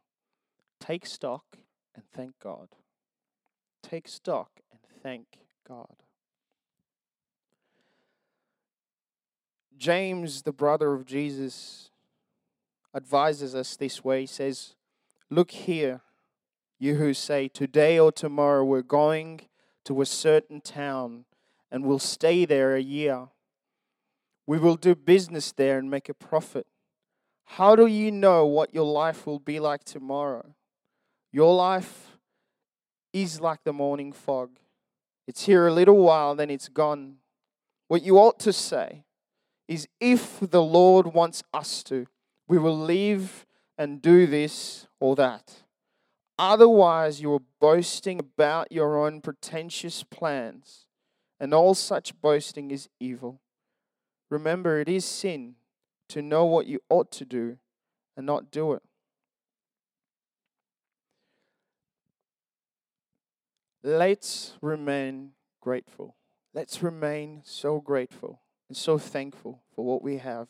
Take 0.80 1.04
stock 1.04 1.58
and 1.94 2.04
thank 2.14 2.38
God. 2.42 2.68
Take 3.82 4.08
stock 4.08 4.52
and 4.72 4.80
thank 5.02 5.26
God. 5.68 5.96
James, 9.78 10.42
the 10.42 10.52
brother 10.52 10.92
of 10.92 11.04
Jesus, 11.04 11.90
advises 12.94 13.54
us 13.54 13.76
this 13.76 14.04
way. 14.04 14.20
He 14.22 14.26
says, 14.26 14.74
Look 15.30 15.50
here, 15.50 16.00
you 16.78 16.94
who 16.94 17.14
say, 17.14 17.48
Today 17.48 17.98
or 17.98 18.12
tomorrow 18.12 18.64
we're 18.64 18.82
going 18.82 19.42
to 19.84 20.00
a 20.00 20.06
certain 20.06 20.60
town 20.60 21.24
and 21.70 21.84
we'll 21.84 21.98
stay 21.98 22.44
there 22.44 22.74
a 22.74 22.80
year. 22.80 23.28
We 24.46 24.58
will 24.58 24.76
do 24.76 24.94
business 24.94 25.52
there 25.52 25.78
and 25.78 25.90
make 25.90 26.08
a 26.08 26.14
profit. 26.14 26.66
How 27.44 27.76
do 27.76 27.86
you 27.86 28.10
know 28.10 28.46
what 28.46 28.74
your 28.74 28.84
life 28.84 29.26
will 29.26 29.38
be 29.38 29.60
like 29.60 29.84
tomorrow? 29.84 30.54
Your 31.32 31.54
life 31.54 32.18
is 33.12 33.40
like 33.40 33.64
the 33.64 33.72
morning 33.72 34.12
fog. 34.12 34.58
It's 35.26 35.46
here 35.46 35.66
a 35.66 35.72
little 35.72 35.98
while, 35.98 36.34
then 36.34 36.50
it's 36.50 36.68
gone. 36.68 37.16
What 37.88 38.02
you 38.02 38.18
ought 38.18 38.38
to 38.40 38.52
say 38.52 39.04
is 39.68 39.88
if 40.00 40.38
the 40.40 40.62
Lord 40.62 41.08
wants 41.08 41.42
us 41.52 41.82
to, 41.84 42.06
we 42.48 42.58
will 42.58 42.78
leave 42.78 43.46
and 43.76 44.00
do 44.00 44.26
this 44.26 44.86
or 45.00 45.16
that. 45.16 45.62
Otherwise, 46.38 47.20
you 47.20 47.32
are 47.34 47.42
boasting 47.60 48.20
about 48.20 48.70
your 48.70 48.98
own 48.98 49.20
pretentious 49.20 50.02
plans, 50.02 50.86
and 51.40 51.52
all 51.52 51.74
such 51.74 52.18
boasting 52.20 52.70
is 52.70 52.88
evil. 53.00 53.40
Remember, 54.30 54.80
it 54.80 54.88
is 54.88 55.04
sin 55.04 55.54
to 56.08 56.22
know 56.22 56.44
what 56.44 56.66
you 56.66 56.80
ought 56.88 57.10
to 57.12 57.24
do 57.24 57.58
and 58.16 58.26
not 58.26 58.50
do 58.50 58.72
it. 58.74 58.82
Let's 63.82 64.54
remain 64.60 65.32
grateful. 65.60 66.16
Let's 66.52 66.82
remain 66.82 67.42
so 67.44 67.80
grateful 67.80 68.40
and 68.68 68.76
so 68.76 68.98
thankful 68.98 69.62
for 69.74 69.84
what 69.84 70.02
we 70.02 70.18
have. 70.18 70.48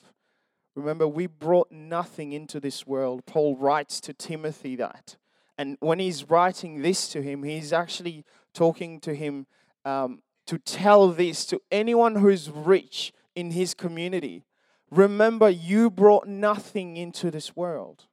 Remember, 0.75 1.09
we 1.09 1.27
brought 1.27 1.73
nothing 1.73 2.33
into 2.33 2.61
this 2.61 2.87
world. 2.87 3.25
Paul 3.27 3.57
writes 3.57 4.01
to 4.03 4.13
Timothy 4.13 4.77
that. 4.77 5.17
And 5.59 5.79
when 5.81 5.99
he's 5.99 6.29
writing 6.29 6.83
this 6.83 7.09
to 7.09 7.23
him, 7.23 7.43
he's 7.43 7.73
actually 7.73 8.25
talking 8.53 9.01
to 9.01 9.15
him 9.15 9.47
um, 9.87 10.23
to 10.47 10.59
tell 10.59 11.09
this 11.09 11.47
to 11.47 11.61
anyone 11.71 12.17
who's 12.17 12.51
rich 12.51 13.13
in 13.35 13.53
his 13.53 13.73
community. 13.73 14.45
Remember, 14.91 15.49
you 15.49 15.91
brought 15.91 16.29
nothing 16.29 16.97
into 16.97 17.31
this 17.31 17.57
world. 17.57 18.05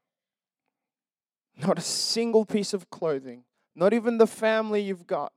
Not 1.57 1.77
a 1.77 1.81
single 1.81 2.45
piece 2.45 2.73
of 2.73 2.89
clothing, 2.89 3.43
not 3.75 3.93
even 3.93 4.17
the 4.17 4.27
family 4.27 4.81
you've 4.81 5.05
got. 5.05 5.33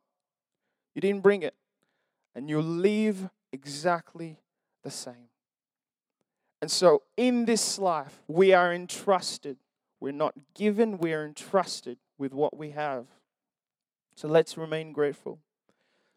You 0.95 1.01
didn't 1.01 1.23
bring 1.23 1.43
it. 1.43 1.55
And 2.35 2.49
you 2.49 2.61
leave 2.63 3.29
exactly 3.53 4.39
the 4.87 4.91
same. 4.93 5.29
And 6.63 6.71
so, 6.71 7.03
in 7.17 7.45
this 7.45 7.77
life, 7.79 8.23
we 8.29 8.53
are 8.53 8.73
entrusted. 8.73 9.57
We're 9.99 10.13
not 10.13 10.35
given, 10.55 10.99
we 10.99 11.13
are 11.13 11.27
entrusted 11.27 11.99
with 12.19 12.33
what 12.33 12.57
we 12.57 12.71
have. 12.71 13.07
So, 14.15 14.29
let's 14.29 14.57
remain 14.57 14.93
grateful. 14.93 15.41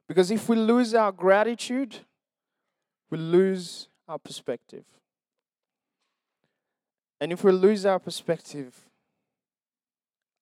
Because 0.07 0.29
if 0.29 0.47
we 0.47 0.55
lose 0.55 0.93
our 0.93 1.11
gratitude, 1.11 1.97
we 3.09 3.17
lose 3.17 3.89
our 4.07 4.19
perspective. 4.19 4.85
And 7.19 7.31
if 7.31 7.43
we 7.43 7.51
lose 7.51 7.87
our 7.87 7.99
perspective, 7.99 8.87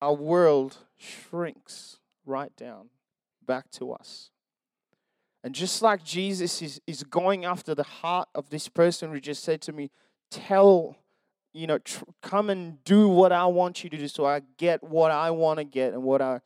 our 0.02 0.14
world 0.14 0.78
shrinks 0.98 1.98
right 2.26 2.56
down 2.58 2.90
back 3.46 3.72
to 3.72 3.94
us. 3.94 4.32
And 5.44 5.54
just 5.54 5.82
like 5.82 6.04
Jesus 6.04 6.62
is, 6.62 6.82
is 6.88 7.04
going 7.04 7.46
after 7.46 7.76
the 7.76 7.84
heart 7.84 8.28
of 8.34 8.50
this 8.50 8.68
person 8.68 9.12
who 9.12 9.20
just 9.20 9.44
said 9.44 9.62
to 9.62 9.72
me, 9.72 9.92
Tell, 10.30 10.98
you 11.54 11.68
know, 11.68 11.78
tr- 11.78 12.04
come 12.22 12.50
and 12.50 12.84
do 12.84 13.08
what 13.08 13.32
I 13.32 13.46
want 13.46 13.84
you 13.84 13.90
to 13.90 13.98
do 13.98 14.08
so 14.08 14.26
I 14.26 14.42
get 14.58 14.84
what 14.84 15.10
I 15.12 15.32
want 15.32 15.60
to 15.60 15.64
get 15.64 15.94
and 15.94 16.04
what 16.04 16.22
I 16.22 16.42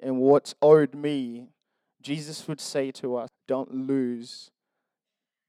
and 0.00 0.18
what's 0.18 0.54
owed 0.60 0.94
me. 0.94 1.48
Jesus 2.02 2.46
would 2.48 2.60
say 2.60 2.90
to 2.92 3.16
us, 3.16 3.30
Don't 3.46 3.72
lose. 3.72 4.50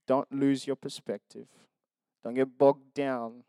Don't 0.08 0.32
lose 0.32 0.68
your 0.68 0.76
perspective. 0.76 1.48
Don't 2.24 2.36
get 2.36 2.58
bogged 2.58 2.94
down. 2.94 3.44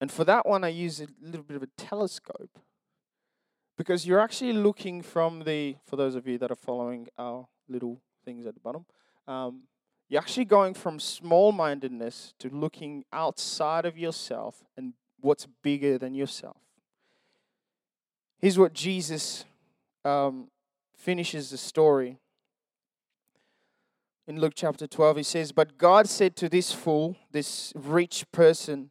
And 0.00 0.10
for 0.10 0.24
that 0.24 0.46
one, 0.46 0.64
I 0.64 0.68
use 0.68 1.00
a 1.00 1.06
little 1.22 1.44
bit 1.44 1.56
of 1.56 1.62
a 1.62 1.68
telescope 1.76 2.58
because 3.76 4.06
you're 4.06 4.20
actually 4.20 4.52
looking 4.52 5.02
from 5.02 5.44
the, 5.44 5.76
for 5.84 5.96
those 5.96 6.14
of 6.14 6.26
you 6.26 6.38
that 6.38 6.50
are 6.50 6.56
following 6.56 7.08
our 7.18 7.46
little 7.68 8.00
things 8.24 8.46
at 8.46 8.54
the 8.54 8.60
bottom, 8.60 8.84
um, 9.26 9.62
you're 10.08 10.20
actually 10.20 10.44
going 10.44 10.74
from 10.74 11.00
small 11.00 11.50
mindedness 11.50 12.34
to 12.38 12.48
looking 12.50 13.04
outside 13.12 13.84
of 13.84 13.98
yourself 13.98 14.62
and 14.76 14.94
what's 15.20 15.46
bigger 15.62 15.98
than 15.98 16.14
yourself. 16.14 16.56
Here's 18.38 18.58
what 18.58 18.74
Jesus 18.74 19.44
um, 20.04 20.48
finishes 20.96 21.50
the 21.50 21.56
story. 21.56 22.18
In 24.26 24.40
Luke 24.40 24.52
chapter 24.54 24.86
12, 24.86 25.18
he 25.18 25.22
says, 25.22 25.52
But 25.52 25.78
God 25.78 26.08
said 26.08 26.36
to 26.36 26.48
this 26.48 26.72
fool, 26.72 27.16
this 27.32 27.72
rich 27.74 28.24
person, 28.32 28.90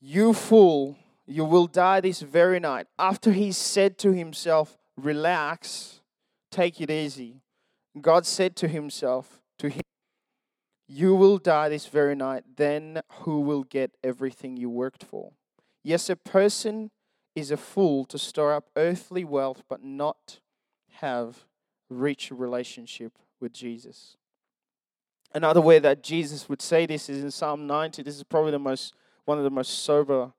You 0.00 0.32
fool, 0.32 0.98
you 1.26 1.44
will 1.44 1.66
die 1.66 2.00
this 2.00 2.20
very 2.20 2.60
night. 2.60 2.86
After 2.98 3.32
he 3.32 3.52
said 3.52 3.98
to 3.98 4.12
himself, 4.12 4.76
Relax, 4.96 6.00
take 6.50 6.80
it 6.80 6.90
easy. 6.90 7.40
God 8.00 8.26
said 8.26 8.56
to 8.56 8.68
himself, 8.68 9.40
to 9.58 9.68
him, 9.68 9.82
You 10.86 11.14
will 11.14 11.38
die 11.38 11.68
this 11.68 11.86
very 11.86 12.14
night. 12.14 12.44
Then 12.56 13.00
who 13.20 13.40
will 13.40 13.64
get 13.64 13.96
everything 14.02 14.56
you 14.56 14.68
worked 14.68 15.04
for? 15.04 15.32
Yes, 15.82 16.10
a 16.10 16.16
person 16.16 16.90
is 17.34 17.50
a 17.50 17.56
fool 17.56 18.04
to 18.06 18.18
store 18.18 18.52
up 18.52 18.68
earthly 18.76 19.24
wealth 19.24 19.62
but 19.68 19.82
not 19.82 20.40
have 21.00 21.44
rich 21.88 22.30
relationship 22.30 23.18
with 23.40 23.52
Jesus. 23.52 24.16
Another 25.34 25.60
way 25.60 25.78
that 25.78 26.02
Jesus 26.02 26.48
would 26.48 26.60
say 26.60 26.84
this 26.84 27.08
is 27.08 27.24
in 27.24 27.30
Psalm 27.30 27.66
90. 27.66 28.02
This 28.02 28.16
is 28.16 28.22
probably 28.22 28.50
the 28.50 28.58
most 28.58 28.94
one 29.24 29.38
of 29.38 29.44
the 29.44 29.50
most 29.50 29.84
sober 29.84 30.32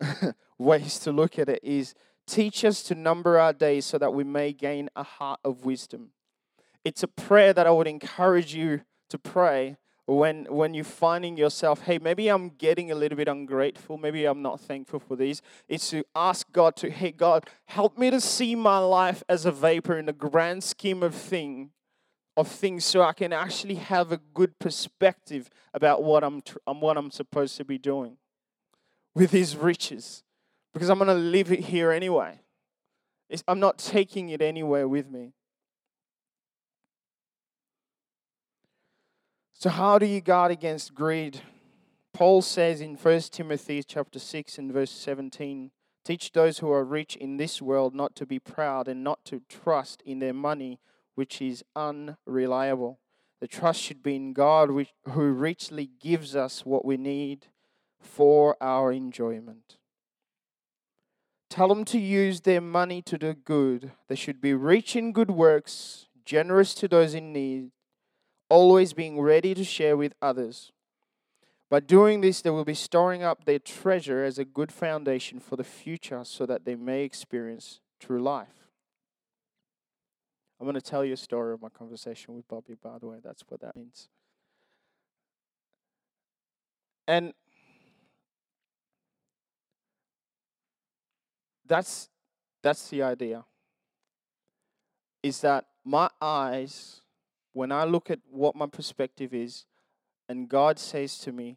ways 0.58 0.98
to 1.00 1.12
look 1.12 1.38
at 1.38 1.48
it 1.48 1.60
is 1.62 1.94
teach 2.26 2.64
us 2.64 2.82
to 2.84 2.94
number 2.94 3.38
our 3.38 3.52
days 3.52 3.84
so 3.84 3.98
that 3.98 4.14
we 4.14 4.24
may 4.24 4.52
gain 4.52 4.88
a 4.96 5.02
heart 5.02 5.40
of 5.44 5.64
wisdom. 5.64 6.10
It's 6.84 7.02
a 7.02 7.08
prayer 7.08 7.52
that 7.52 7.66
I 7.66 7.70
would 7.70 7.86
encourage 7.86 8.54
you 8.54 8.82
to 9.10 9.18
pray 9.18 9.76
when 10.06 10.46
when 10.46 10.74
you're 10.74 10.84
finding 10.84 11.36
yourself, 11.36 11.82
hey, 11.82 11.98
maybe 11.98 12.28
I'm 12.28 12.50
getting 12.50 12.90
a 12.90 12.94
little 12.94 13.16
bit 13.16 13.28
ungrateful, 13.28 13.98
maybe 13.98 14.24
I'm 14.24 14.42
not 14.42 14.60
thankful 14.60 14.98
for 14.98 15.16
these. 15.16 15.42
It's 15.68 15.90
to 15.90 16.04
ask 16.14 16.50
God 16.50 16.74
to, 16.76 16.90
hey, 16.90 17.12
God, 17.12 17.48
help 17.66 17.96
me 17.96 18.10
to 18.10 18.20
see 18.20 18.54
my 18.54 18.78
life 18.78 19.22
as 19.28 19.46
a 19.46 19.52
vapor 19.52 19.96
in 19.96 20.06
the 20.06 20.12
grand 20.12 20.64
scheme 20.64 21.02
of 21.02 21.14
thing 21.14 21.70
of 22.36 22.48
things 22.48 22.84
so 22.84 23.02
I 23.02 23.12
can 23.12 23.32
actually 23.32 23.74
have 23.74 24.10
a 24.10 24.16
good 24.16 24.58
perspective 24.58 25.50
about 25.74 26.02
what 26.02 26.24
I'm 26.24 26.40
tr- 26.40 26.58
what 26.66 26.96
I'm 26.96 27.10
supposed 27.10 27.56
to 27.58 27.64
be 27.64 27.78
doing 27.78 28.16
with 29.14 29.30
his 29.30 29.56
riches 29.56 30.22
because 30.72 30.88
I'm 30.88 30.98
going 30.98 31.08
to 31.08 31.14
live 31.14 31.52
it 31.52 31.60
here 31.60 31.90
anyway. 31.90 32.40
It's, 33.28 33.42
I'm 33.46 33.60
not 33.60 33.78
taking 33.78 34.30
it 34.30 34.42
anywhere 34.42 34.88
with 34.88 35.10
me. 35.10 35.32
So 39.54 39.70
how 39.70 39.98
do 39.98 40.06
you 40.06 40.20
guard 40.20 40.50
against 40.50 40.94
greed? 40.94 41.40
Paul 42.12 42.42
says 42.42 42.80
in 42.80 42.96
1 42.96 43.20
Timothy 43.30 43.82
chapter 43.82 44.18
6 44.18 44.58
and 44.58 44.72
verse 44.72 44.90
17, 44.90 45.70
teach 46.04 46.32
those 46.32 46.58
who 46.58 46.70
are 46.70 46.84
rich 46.84 47.16
in 47.16 47.36
this 47.36 47.62
world 47.62 47.94
not 47.94 48.16
to 48.16 48.26
be 48.26 48.38
proud 48.38 48.88
and 48.88 49.04
not 49.04 49.24
to 49.26 49.42
trust 49.48 50.02
in 50.04 50.18
their 50.18 50.32
money 50.32 50.80
which 51.14 51.40
is 51.40 51.62
unreliable. 51.76 52.98
The 53.40 53.48
trust 53.48 53.80
should 53.80 54.02
be 54.02 54.16
in 54.16 54.32
God 54.32 54.70
which, 54.70 54.92
who 55.10 55.30
richly 55.32 55.90
gives 56.00 56.34
us 56.34 56.66
what 56.66 56.84
we 56.84 56.96
need 56.96 57.46
for 58.02 58.56
our 58.60 58.92
enjoyment. 58.92 59.76
Tell 61.48 61.68
them 61.68 61.84
to 61.86 61.98
use 61.98 62.40
their 62.40 62.60
money 62.60 63.02
to 63.02 63.18
do 63.18 63.34
good. 63.34 63.92
They 64.08 64.14
should 64.14 64.40
be 64.40 64.54
rich 64.54 64.96
in 64.96 65.12
good 65.12 65.30
works, 65.30 66.06
generous 66.24 66.74
to 66.74 66.88
those 66.88 67.14
in 67.14 67.32
need, 67.32 67.70
always 68.48 68.92
being 68.92 69.20
ready 69.20 69.54
to 69.54 69.64
share 69.64 69.96
with 69.96 70.14
others. 70.20 70.72
By 71.68 71.80
doing 71.80 72.20
this, 72.20 72.42
they 72.42 72.50
will 72.50 72.64
be 72.64 72.74
storing 72.74 73.22
up 73.22 73.44
their 73.44 73.58
treasure 73.58 74.24
as 74.24 74.38
a 74.38 74.44
good 74.44 74.70
foundation 74.70 75.40
for 75.40 75.56
the 75.56 75.64
future 75.64 76.22
so 76.24 76.44
that 76.44 76.64
they 76.64 76.74
may 76.74 77.02
experience 77.02 77.80
true 77.98 78.22
life. 78.22 78.68
I'm 80.60 80.66
going 80.66 80.74
to 80.74 80.80
tell 80.80 81.04
you 81.04 81.14
a 81.14 81.16
story 81.16 81.52
of 81.54 81.60
my 81.60 81.70
conversation 81.70 82.34
with 82.34 82.46
Bobby, 82.46 82.76
by 82.80 82.98
the 82.98 83.06
way. 83.06 83.18
That's 83.24 83.42
what 83.48 83.60
that 83.62 83.74
means. 83.74 84.08
And 87.08 87.32
that's 91.72 92.10
that's 92.62 92.90
the 92.90 93.02
idea. 93.02 93.44
Is 95.22 95.40
that 95.40 95.64
my 95.84 96.10
eyes, 96.20 97.00
when 97.54 97.72
I 97.72 97.84
look 97.84 98.10
at 98.10 98.20
what 98.30 98.54
my 98.54 98.66
perspective 98.66 99.32
is, 99.32 99.64
and 100.28 100.48
God 100.48 100.78
says 100.78 101.18
to 101.20 101.32
me, 101.32 101.56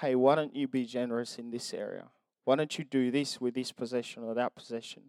Hey, 0.00 0.14
why 0.14 0.36
don't 0.36 0.54
you 0.54 0.68
be 0.68 0.86
generous 0.86 1.36
in 1.36 1.50
this 1.50 1.74
area? 1.74 2.06
Why 2.44 2.54
don't 2.56 2.78
you 2.78 2.84
do 2.84 3.10
this 3.10 3.40
with 3.40 3.54
this 3.54 3.72
possession 3.72 4.22
or 4.22 4.34
that 4.34 4.54
possession? 4.54 5.02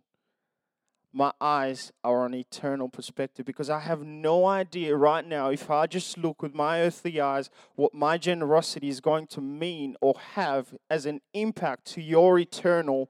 my 1.13 1.31
eyes 1.41 1.91
are 2.03 2.23
on 2.23 2.33
eternal 2.33 2.87
perspective 2.87 3.45
because 3.45 3.69
I 3.69 3.79
have 3.79 4.01
no 4.01 4.45
idea 4.45 4.95
right 4.95 5.27
now 5.27 5.49
if 5.49 5.69
I 5.69 5.85
just 5.85 6.17
look 6.17 6.41
with 6.41 6.55
my 6.55 6.79
earthly 6.79 7.19
eyes 7.19 7.49
what 7.75 7.93
my 7.93 8.17
generosity 8.17 8.87
is 8.87 9.01
going 9.01 9.27
to 9.27 9.41
mean 9.41 9.97
or 9.99 10.13
have 10.35 10.73
as 10.89 11.05
an 11.05 11.19
impact 11.33 11.85
to 11.93 12.01
your 12.01 12.39
eternal 12.39 13.09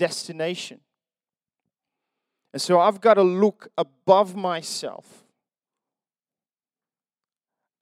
destination. 0.00 0.80
And 2.54 2.62
so 2.62 2.80
I've 2.80 3.00
got 3.02 3.14
to 3.14 3.22
look 3.22 3.68
above 3.76 4.34
myself 4.34 5.24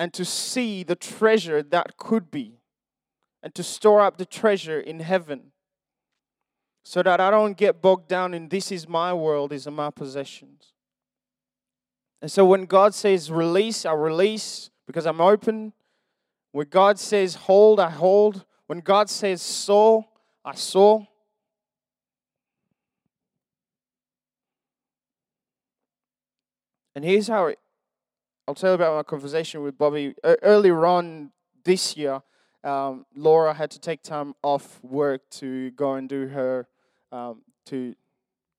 and 0.00 0.12
to 0.12 0.24
see 0.24 0.82
the 0.82 0.96
treasure 0.96 1.62
that 1.62 1.96
could 1.96 2.30
be 2.30 2.58
and 3.42 3.54
to 3.54 3.62
store 3.62 4.00
up 4.00 4.18
the 4.18 4.26
treasure 4.26 4.80
in 4.80 4.98
heaven 4.98 5.52
so 6.84 7.04
that 7.04 7.20
I 7.20 7.30
don't 7.30 7.56
get 7.56 7.80
bogged 7.80 8.08
down 8.08 8.34
in 8.34 8.48
this 8.48 8.72
is 8.72 8.88
my 8.88 9.14
world, 9.14 9.50
these 9.50 9.68
are 9.68 9.70
my 9.70 9.90
possessions. 9.90 10.72
And 12.20 12.30
so 12.30 12.44
when 12.44 12.64
God 12.64 12.94
says 12.94 13.30
release, 13.30 13.86
I 13.86 13.92
release 13.92 14.70
because 14.86 15.06
I'm 15.06 15.20
open. 15.20 15.72
When 16.50 16.66
God 16.68 16.98
says 16.98 17.36
hold, 17.36 17.78
I 17.78 17.90
hold. 17.90 18.44
When 18.66 18.80
God 18.80 19.08
says 19.08 19.40
sow, 19.40 20.04
I 20.44 20.56
sow. 20.56 21.06
And 26.98 27.04
here's 27.04 27.28
how 27.28 27.46
it, 27.46 27.60
I'll 28.48 28.56
tell 28.56 28.70
you 28.70 28.74
about 28.74 28.96
my 28.96 29.04
conversation 29.04 29.62
with 29.62 29.78
Bobby. 29.78 30.16
Earlier 30.24 30.84
on 30.84 31.30
this 31.62 31.96
year, 31.96 32.22
um, 32.64 33.06
Laura 33.14 33.54
had 33.54 33.70
to 33.70 33.78
take 33.78 34.02
time 34.02 34.34
off 34.42 34.82
work 34.82 35.30
to 35.30 35.70
go 35.70 35.94
and 35.94 36.08
do 36.08 36.26
her 36.26 36.66
um, 37.12 37.42
to 37.66 37.94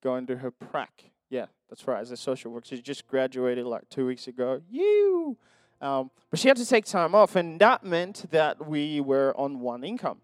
go 0.01 0.15
and 0.15 0.25
do 0.25 0.37
her 0.37 0.51
prac. 0.51 1.11
Yeah, 1.29 1.47
that's 1.69 1.85
right, 1.85 1.99
as 1.99 2.11
a 2.11 2.15
social 2.15 2.53
worker. 2.53 2.67
She 2.67 2.81
just 2.81 3.07
graduated 3.07 3.65
like 3.65 3.89
two 3.89 4.05
weeks 4.05 4.29
ago. 4.29 4.61
You. 4.69 5.35
Um, 5.81 6.09
but 6.29 6.39
she 6.39 6.47
had 6.47 6.55
to 6.55 6.65
take 6.65 6.85
time 6.85 7.13
off, 7.13 7.35
and 7.35 7.59
that 7.59 7.83
meant 7.83 8.31
that 8.31 8.65
we 8.65 9.01
were 9.01 9.33
on 9.35 9.59
one 9.59 9.83
income. 9.83 10.21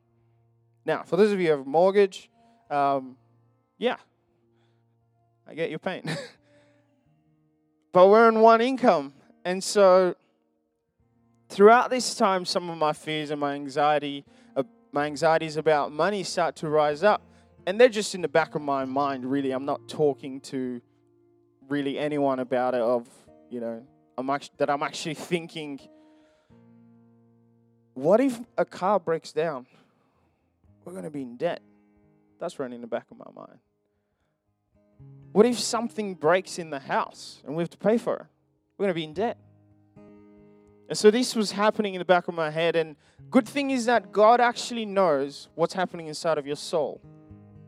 Now, 0.86 1.04
for 1.04 1.17
those 1.17 1.34
of 1.34 1.41
you 1.41 1.47
who 1.47 1.58
have 1.58 1.67
a 1.67 1.69
mortgage, 1.69 2.30
um, 2.69 3.17
yeah, 3.78 3.97
I 5.45 5.54
get 5.54 5.69
your 5.69 5.80
pain. 5.80 6.04
but 7.95 8.10
we're 8.10 8.27
on 8.27 8.41
one 8.41 8.60
income. 8.60 9.13
And 9.45 9.63
so 9.63 10.15
throughout 11.47 11.89
this 11.89 12.13
time, 12.13 12.43
some 12.43 12.69
of 12.69 12.77
my 12.77 12.91
fears 12.91 13.31
and 13.31 13.39
my 13.39 13.53
anxiety, 13.53 14.25
uh, 14.53 14.63
my 14.91 15.05
anxieties 15.05 15.55
about 15.55 15.93
money 15.93 16.21
start 16.21 16.58
to 16.58 16.67
rise 16.67 17.03
up 17.03 17.21
and 17.65 17.79
they're 17.79 17.88
just 17.88 18.13
in 18.13 18.21
the 18.21 18.27
back 18.27 18.53
of 18.53 18.62
my 18.62 18.84
mind, 18.84 19.25
really. 19.25 19.51
I'm 19.51 19.63
not 19.63 19.88
talking 19.88 20.41
to 20.41 20.81
really 21.69 21.97
anyone 21.97 22.39
about 22.39 22.73
it, 22.73 22.81
of, 22.81 23.08
you 23.49 23.62
know, 23.62 23.81
I'm 24.17 24.29
actually, 24.29 24.55
that 24.58 24.69
I'm 24.69 24.84
actually 24.84 25.13
thinking, 25.31 25.79
what 27.93 28.19
if 28.19 28.38
a 28.58 28.65
car 28.65 28.99
breaks 28.99 29.31
down? 29.31 29.67
We're 30.84 30.91
going 30.91 31.05
to 31.05 31.10
be 31.10 31.21
in 31.21 31.38
debt. 31.38 31.62
That's 32.41 32.60
running 32.60 32.75
in 32.75 32.81
the 32.81 32.88
back 32.88 33.05
of 33.10 33.17
my 33.17 33.31
mind. 33.34 33.58
What 35.31 35.45
if 35.45 35.60
something 35.60 36.13
breaks 36.13 36.60
in 36.60 36.69
the 36.69 36.79
house 36.79 37.41
and 37.45 37.55
we 37.55 37.63
have 37.63 37.69
to 37.71 37.77
pay 37.77 37.97
for 37.97 38.15
it? 38.15 38.25
We're 38.77 38.86
going 38.86 38.91
to 38.91 38.95
be 38.95 39.03
in 39.03 39.13
debt. 39.13 39.38
And 40.88 40.97
so 40.97 41.10
this 41.10 41.36
was 41.36 41.51
happening 41.51 41.95
in 41.95 41.99
the 41.99 42.05
back 42.05 42.27
of 42.27 42.36
my 42.36 42.49
head. 42.49 42.75
And 42.75 42.95
good 43.31 43.47
thing 43.47 43.71
is 43.71 43.86
that 43.86 44.12
God 44.12 44.39
actually 44.39 44.86
knows 44.86 45.49
what's 45.55 45.73
happening 45.73 46.08
inside 46.08 46.38
of 46.38 46.45
your 46.45 46.55
soul. 46.55 47.01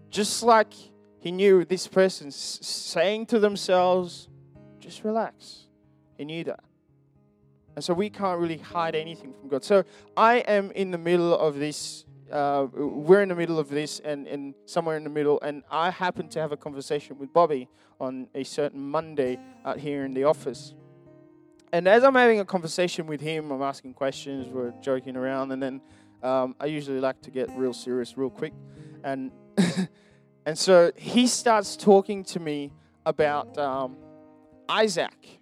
Just 0.09 0.43
like 0.43 0.73
he 1.19 1.31
knew 1.31 1.65
this 1.65 1.87
person 1.87 2.31
saying 2.31 3.25
to 3.27 3.39
themselves, 3.39 4.29
just 4.79 5.03
relax. 5.03 5.67
He 6.17 6.25
knew 6.25 6.43
that. 6.45 6.63
And 7.75 7.83
so 7.83 7.93
we 7.93 8.09
can't 8.09 8.39
really 8.39 8.57
hide 8.57 8.95
anything 8.95 9.33
from 9.33 9.49
God. 9.49 9.63
So 9.63 9.83
I 10.15 10.37
am 10.37 10.71
in 10.71 10.91
the 10.91 10.97
middle 10.97 11.37
of 11.37 11.59
this. 11.59 12.05
Uh, 12.31 12.67
we're 12.73 13.21
in 13.21 13.29
the 13.29 13.35
middle 13.35 13.59
of 13.59 13.69
this 13.69 13.99
and, 13.99 14.27
and 14.27 14.53
somewhere 14.65 14.97
in 14.97 15.03
the 15.03 15.09
middle. 15.09 15.39
And 15.41 15.63
I 15.71 15.89
happened 15.91 16.31
to 16.31 16.39
have 16.39 16.51
a 16.51 16.57
conversation 16.57 17.17
with 17.17 17.31
Bobby 17.31 17.69
on 17.99 18.27
a 18.35 18.43
certain 18.43 18.81
Monday 18.81 19.39
out 19.65 19.79
here 19.79 20.05
in 20.05 20.13
the 20.13 20.25
office. 20.25 20.73
And 21.71 21.87
as 21.87 22.03
I'm 22.03 22.15
having 22.15 22.39
a 22.39 22.45
conversation 22.45 23.07
with 23.07 23.21
him, 23.21 23.51
I'm 23.51 23.61
asking 23.61 23.93
questions, 23.93 24.47
we're 24.47 24.73
joking 24.81 25.17
around, 25.17 25.51
and 25.51 25.61
then 25.61 25.81
um, 26.23 26.55
I 26.59 26.67
usually 26.67 26.99
like 26.99 27.21
to 27.21 27.31
get 27.31 27.49
real 27.55 27.73
serious 27.73 28.17
real 28.17 28.29
quick. 28.29 28.53
And 29.03 29.31
and 30.45 30.57
so 30.57 30.91
he 30.95 31.27
starts 31.27 31.75
talking 31.75 32.23
to 32.25 32.39
me 32.39 32.71
about 33.05 33.57
um, 33.57 33.97
Isaac 34.69 35.39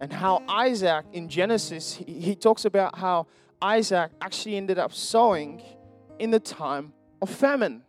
and 0.00 0.12
how 0.12 0.42
Isaac 0.48 1.06
in 1.12 1.28
Genesis, 1.28 1.94
he, 1.94 2.20
he 2.20 2.34
talks 2.34 2.64
about 2.64 2.98
how 2.98 3.26
Isaac 3.60 4.10
actually 4.20 4.56
ended 4.56 4.78
up 4.78 4.92
sowing 4.92 5.62
in 6.18 6.30
the 6.30 6.40
time 6.40 6.92
of 7.20 7.30
famine. 7.30 7.82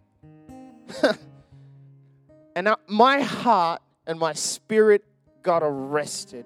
and 2.55 2.75
my 2.87 3.21
heart 3.21 3.81
and 4.05 4.19
my 4.19 4.33
spirit 4.33 5.03
got 5.43 5.63
arrested 5.63 6.45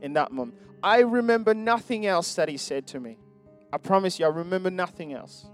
in 0.00 0.14
that 0.14 0.32
moment. 0.32 0.58
I 0.82 1.00
remember 1.00 1.54
nothing 1.54 2.06
else 2.06 2.34
that 2.34 2.48
he 2.48 2.56
said 2.56 2.86
to 2.88 3.00
me. 3.00 3.18
I 3.72 3.78
promise 3.78 4.18
you, 4.18 4.26
I 4.26 4.28
remember 4.28 4.70
nothing 4.70 5.12
else. 5.12 5.46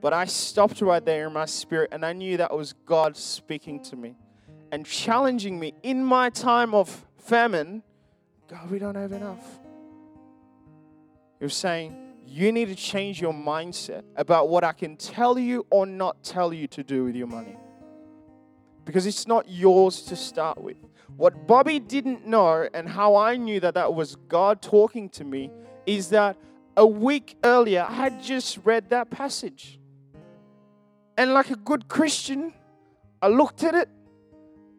But 0.00 0.12
I 0.12 0.24
stopped 0.24 0.80
right 0.80 1.04
there 1.04 1.28
in 1.28 1.32
my 1.32 1.44
spirit 1.44 1.90
and 1.92 2.04
I 2.04 2.12
knew 2.12 2.36
that 2.38 2.56
was 2.56 2.72
God 2.72 3.16
speaking 3.16 3.80
to 3.84 3.96
me 3.96 4.16
and 4.72 4.84
challenging 4.84 5.60
me 5.60 5.74
in 5.82 6.04
my 6.04 6.30
time 6.30 6.74
of 6.74 7.06
famine. 7.18 7.82
God, 8.48 8.70
we 8.70 8.78
don't 8.78 8.96
have 8.96 9.12
enough. 9.12 9.60
He 11.38 11.44
was 11.44 11.54
saying, 11.54 11.94
You 12.26 12.52
need 12.52 12.68
to 12.68 12.74
change 12.74 13.20
your 13.20 13.32
mindset 13.32 14.04
about 14.16 14.48
what 14.48 14.64
I 14.64 14.72
can 14.72 14.96
tell 14.96 15.38
you 15.38 15.66
or 15.70 15.86
not 15.86 16.22
tell 16.22 16.52
you 16.52 16.66
to 16.68 16.82
do 16.82 17.04
with 17.04 17.14
your 17.14 17.26
money. 17.26 17.56
Because 18.84 19.06
it's 19.06 19.26
not 19.26 19.48
yours 19.48 20.02
to 20.02 20.16
start 20.16 20.60
with. 20.60 20.76
What 21.16 21.46
Bobby 21.46 21.78
didn't 21.78 22.26
know, 22.26 22.68
and 22.72 22.88
how 22.88 23.16
I 23.16 23.36
knew 23.36 23.60
that 23.60 23.74
that 23.74 23.92
was 23.94 24.16
God 24.28 24.62
talking 24.62 25.08
to 25.10 25.24
me, 25.24 25.50
is 25.84 26.08
that 26.10 26.36
a 26.76 26.86
week 26.86 27.36
earlier 27.44 27.86
I 27.88 27.92
had 27.92 28.22
just 28.22 28.58
read 28.64 28.90
that 28.90 29.10
passage. 29.10 29.78
And 31.18 31.34
like 31.34 31.50
a 31.50 31.56
good 31.56 31.88
Christian, 31.88 32.54
I 33.20 33.28
looked 33.28 33.62
at 33.62 33.74
it 33.74 33.88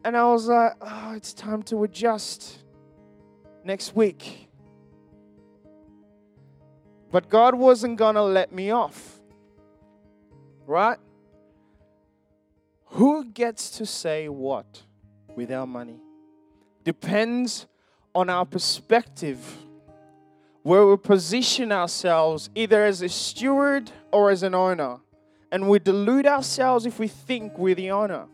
and 0.03 0.17
I 0.17 0.25
was 0.25 0.47
like, 0.47 0.73
oh, 0.81 1.13
it's 1.15 1.33
time 1.33 1.61
to 1.63 1.83
adjust 1.83 2.63
next 3.63 3.95
week. 3.95 4.49
But 7.13 7.29
God 7.29 7.53
wasn't 7.53 7.97
going 7.97 8.15
to 8.15 8.23
let 8.23 8.51
me 8.51 8.71
off. 8.71 9.21
Right? 10.65 10.97
Who 12.85 13.25
gets 13.25 13.69
to 13.77 13.85
say 13.85 14.29
what 14.29 14.81
with 15.35 15.51
our 15.51 15.67
money? 15.67 15.99
Depends 16.83 17.67
on 18.15 18.31
our 18.31 18.47
perspective, 18.47 19.39
where 20.63 20.87
we 20.87 20.97
position 20.97 21.71
ourselves 21.71 22.49
either 22.55 22.83
as 22.83 23.03
a 23.03 23.09
steward 23.09 23.91
or 24.11 24.31
as 24.31 24.41
an 24.41 24.55
owner. 24.55 24.97
And 25.51 25.69
we 25.69 25.77
delude 25.77 26.25
ourselves 26.25 26.87
if 26.87 26.97
we 26.97 27.07
think 27.07 27.59
we're 27.59 27.75
the 27.75 27.91
owner. 27.91 28.25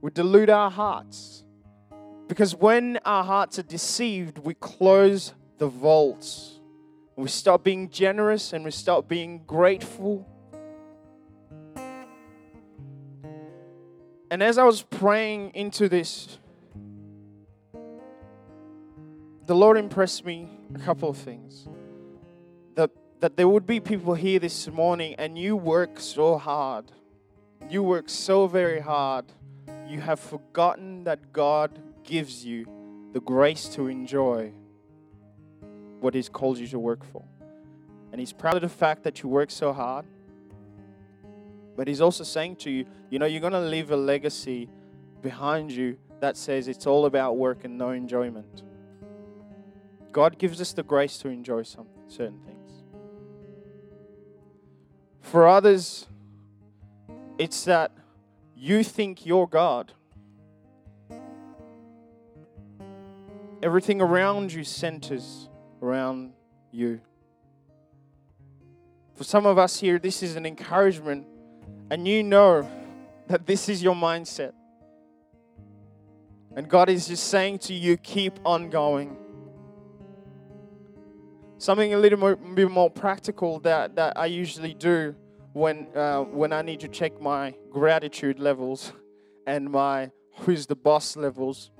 We 0.00 0.10
delude 0.10 0.48
our 0.48 0.70
hearts. 0.70 1.44
Because 2.28 2.54
when 2.54 2.98
our 3.04 3.24
hearts 3.24 3.58
are 3.58 3.62
deceived, 3.62 4.38
we 4.38 4.54
close 4.54 5.34
the 5.58 5.68
vaults. 5.68 6.60
We 7.16 7.28
stop 7.28 7.62
being 7.62 7.90
generous 7.90 8.52
and 8.52 8.64
we 8.64 8.70
stop 8.70 9.06
being 9.06 9.42
grateful. 9.46 10.26
And 14.30 14.42
as 14.42 14.56
I 14.56 14.64
was 14.64 14.82
praying 14.82 15.50
into 15.54 15.88
this, 15.88 16.38
the 19.46 19.54
Lord 19.54 19.76
impressed 19.76 20.24
me 20.24 20.48
a 20.74 20.78
couple 20.78 21.10
of 21.10 21.18
things 21.18 21.68
that 22.74 22.90
that 23.20 23.36
there 23.36 23.46
would 23.46 23.66
be 23.66 23.78
people 23.78 24.14
here 24.14 24.38
this 24.38 24.68
morning 24.68 25.14
and 25.18 25.38
you 25.38 25.54
work 25.54 26.00
so 26.00 26.38
hard. 26.38 26.86
You 27.68 27.82
work 27.82 28.08
so 28.08 28.46
very 28.46 28.80
hard. 28.80 29.26
You 29.86 30.00
have 30.00 30.18
forgotten 30.18 31.04
that 31.04 31.32
God 31.32 31.78
gives 32.02 32.44
you 32.44 32.66
the 33.12 33.20
grace 33.20 33.68
to 33.74 33.86
enjoy 33.86 34.52
what 36.02 36.14
He's 36.14 36.28
called 36.28 36.58
you 36.58 36.66
to 36.68 36.78
work 36.78 37.04
for. 37.04 37.24
And 38.10 38.20
He's 38.20 38.32
proud 38.32 38.56
of 38.56 38.62
the 38.62 38.68
fact 38.68 39.04
that 39.04 39.22
you 39.22 39.28
work 39.28 39.50
so 39.50 39.72
hard. 39.72 40.04
But 41.76 41.88
He's 41.88 42.00
also 42.00 42.24
saying 42.24 42.56
to 42.56 42.70
you, 42.70 42.86
you 43.10 43.18
know, 43.18 43.26
you're 43.26 43.40
going 43.40 43.52
to 43.52 43.60
leave 43.60 43.90
a 43.90 43.96
legacy 43.96 44.68
behind 45.22 45.70
you 45.72 45.96
that 46.20 46.36
says 46.36 46.68
it's 46.68 46.86
all 46.86 47.06
about 47.06 47.36
work 47.36 47.64
and 47.64 47.78
no 47.78 47.90
enjoyment. 47.90 48.62
God 50.12 50.38
gives 50.38 50.60
us 50.60 50.72
the 50.72 50.82
grace 50.82 51.18
to 51.18 51.28
enjoy 51.28 51.62
some 51.62 51.86
certain 52.06 52.40
things. 52.44 52.70
For 55.20 55.48
others, 55.48 56.06
it's 57.38 57.64
that 57.64 57.92
you 58.54 58.84
think 58.84 59.24
you're 59.24 59.46
God. 59.46 59.92
everything 63.62 64.00
around 64.00 64.52
you 64.52 64.64
centers 64.64 65.48
around 65.82 66.32
you. 66.70 67.00
For 69.14 69.24
some 69.24 69.44
of 69.44 69.58
us 69.58 69.78
here, 69.78 69.98
this 69.98 70.22
is 70.22 70.36
an 70.36 70.46
encouragement, 70.46 71.26
and 71.90 72.06
you 72.08 72.22
know 72.22 72.68
that 73.26 73.46
this 73.46 73.68
is 73.68 73.82
your 73.82 73.94
mindset. 73.94 74.52
And 76.54 76.68
God 76.68 76.88
is 76.88 77.08
just 77.08 77.24
saying 77.24 77.58
to 77.60 77.74
you, 77.74 77.96
keep 77.96 78.38
on 78.44 78.70
going. 78.70 79.16
Something 81.58 81.94
a 81.94 81.98
little 81.98 82.18
more, 82.18 82.36
bit 82.36 82.70
more 82.70 82.90
practical 82.90 83.60
that, 83.60 83.96
that 83.96 84.18
I 84.18 84.26
usually 84.26 84.74
do 84.74 85.14
when, 85.52 85.86
uh, 85.94 86.22
when 86.22 86.52
I 86.52 86.62
need 86.62 86.80
to 86.80 86.88
check 86.88 87.20
my 87.20 87.54
gratitude 87.70 88.38
levels 88.38 88.92
and 89.46 89.70
my 89.70 90.10
who's 90.40 90.66
the 90.66 90.76
boss 90.76 91.16
levels 91.16 91.70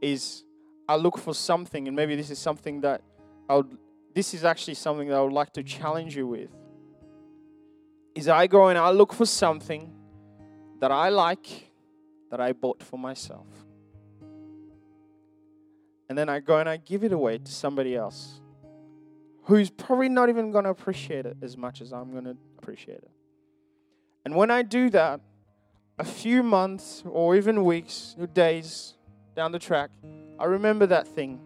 is 0.00 0.44
I 0.90 0.96
look 0.96 1.18
for 1.18 1.32
something, 1.32 1.86
and 1.86 1.94
maybe 1.94 2.16
this 2.16 2.30
is 2.30 2.40
something 2.40 2.80
that 2.80 3.00
I 3.48 3.54
would, 3.54 3.78
this 4.12 4.34
is 4.34 4.44
actually 4.44 4.74
something 4.74 5.06
that 5.06 5.14
I 5.14 5.20
would 5.20 5.32
like 5.32 5.52
to 5.52 5.62
challenge 5.62 6.16
you 6.16 6.26
with. 6.26 6.50
Is 8.16 8.26
I 8.26 8.48
go 8.48 8.66
and 8.66 8.76
I 8.76 8.90
look 8.90 9.12
for 9.12 9.24
something 9.24 9.94
that 10.80 10.90
I 10.90 11.10
like 11.10 11.70
that 12.32 12.40
I 12.40 12.50
bought 12.50 12.82
for 12.82 12.98
myself. 12.98 13.46
And 16.08 16.18
then 16.18 16.28
I 16.28 16.40
go 16.40 16.58
and 16.58 16.68
I 16.68 16.76
give 16.76 17.04
it 17.04 17.12
away 17.12 17.38
to 17.38 17.52
somebody 17.52 17.94
else 17.94 18.40
who's 19.44 19.70
probably 19.70 20.08
not 20.08 20.28
even 20.28 20.50
going 20.50 20.64
to 20.64 20.70
appreciate 20.70 21.24
it 21.24 21.36
as 21.40 21.56
much 21.56 21.80
as 21.82 21.92
I'm 21.92 22.10
going 22.10 22.24
to 22.24 22.36
appreciate 22.58 22.98
it. 22.98 23.10
And 24.24 24.34
when 24.34 24.50
I 24.50 24.62
do 24.62 24.90
that, 24.90 25.20
a 26.00 26.04
few 26.04 26.42
months 26.42 27.04
or 27.08 27.36
even 27.36 27.64
weeks 27.64 28.16
or 28.18 28.26
days 28.26 28.94
down 29.36 29.52
the 29.52 29.60
track, 29.60 29.90
I 30.40 30.46
remember 30.46 30.86
that 30.86 31.06
thing. 31.06 31.38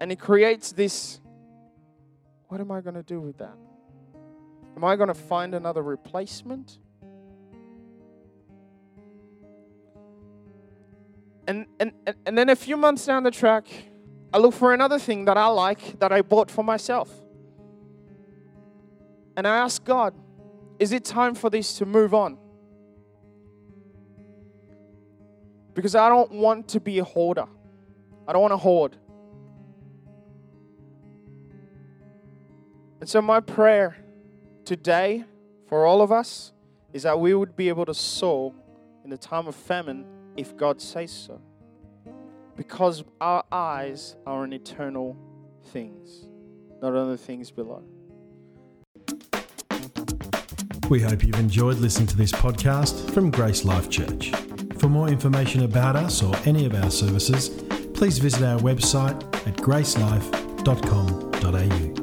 And 0.00 0.12
it 0.12 0.20
creates 0.20 0.70
this 0.70 1.20
what 2.46 2.60
am 2.62 2.70
I 2.70 2.80
going 2.80 2.94
to 2.94 3.02
do 3.02 3.20
with 3.20 3.36
that? 3.38 3.56
Am 4.74 4.84
I 4.84 4.96
going 4.96 5.08
to 5.08 5.14
find 5.14 5.54
another 5.54 5.82
replacement? 5.82 6.78
And, 11.46 11.66
and, 11.78 11.92
and 12.24 12.38
then 12.38 12.48
a 12.48 12.56
few 12.56 12.76
months 12.76 13.04
down 13.04 13.22
the 13.22 13.30
track, 13.30 13.66
I 14.32 14.38
look 14.38 14.54
for 14.54 14.72
another 14.72 14.98
thing 14.98 15.26
that 15.26 15.36
I 15.36 15.46
like 15.48 15.98
that 15.98 16.12
I 16.12 16.22
bought 16.22 16.50
for 16.50 16.62
myself. 16.62 17.10
And 19.36 19.46
I 19.46 19.56
ask 19.56 19.84
God, 19.84 20.14
is 20.78 20.92
it 20.92 21.04
time 21.04 21.34
for 21.34 21.50
this 21.50 21.76
to 21.78 21.86
move 21.86 22.14
on? 22.14 22.38
Because 25.78 25.94
I 25.94 26.08
don't 26.08 26.32
want 26.32 26.66
to 26.70 26.80
be 26.80 26.98
a 26.98 27.04
hoarder. 27.04 27.46
I 28.26 28.32
don't 28.32 28.42
want 28.42 28.50
to 28.50 28.56
hoard. 28.56 28.96
And 32.98 33.08
so, 33.08 33.22
my 33.22 33.38
prayer 33.38 33.96
today 34.64 35.24
for 35.68 35.86
all 35.86 36.02
of 36.02 36.10
us 36.10 36.52
is 36.92 37.04
that 37.04 37.20
we 37.20 37.32
would 37.32 37.54
be 37.54 37.68
able 37.68 37.86
to 37.86 37.94
sow 37.94 38.56
in 39.04 39.10
the 39.10 39.16
time 39.16 39.46
of 39.46 39.54
famine 39.54 40.04
if 40.36 40.56
God 40.56 40.80
says 40.82 41.12
so. 41.12 41.40
Because 42.56 43.04
our 43.20 43.44
eyes 43.52 44.16
are 44.26 44.42
on 44.42 44.52
eternal 44.52 45.16
things, 45.66 46.26
not 46.82 46.96
on 46.96 47.08
the 47.08 47.16
things 47.16 47.52
below. 47.52 47.84
We 50.90 51.02
hope 51.02 51.22
you've 51.22 51.38
enjoyed 51.38 51.76
listening 51.76 52.08
to 52.08 52.16
this 52.16 52.32
podcast 52.32 53.12
from 53.12 53.30
Grace 53.30 53.64
Life 53.64 53.88
Church. 53.88 54.32
For 54.78 54.88
more 54.88 55.08
information 55.08 55.64
about 55.64 55.96
us 55.96 56.22
or 56.22 56.32
any 56.44 56.64
of 56.64 56.74
our 56.74 56.90
services, 56.90 57.48
please 57.94 58.18
visit 58.18 58.44
our 58.44 58.60
website 58.60 59.20
at 59.46 59.56
gracelife.com.au. 59.56 61.97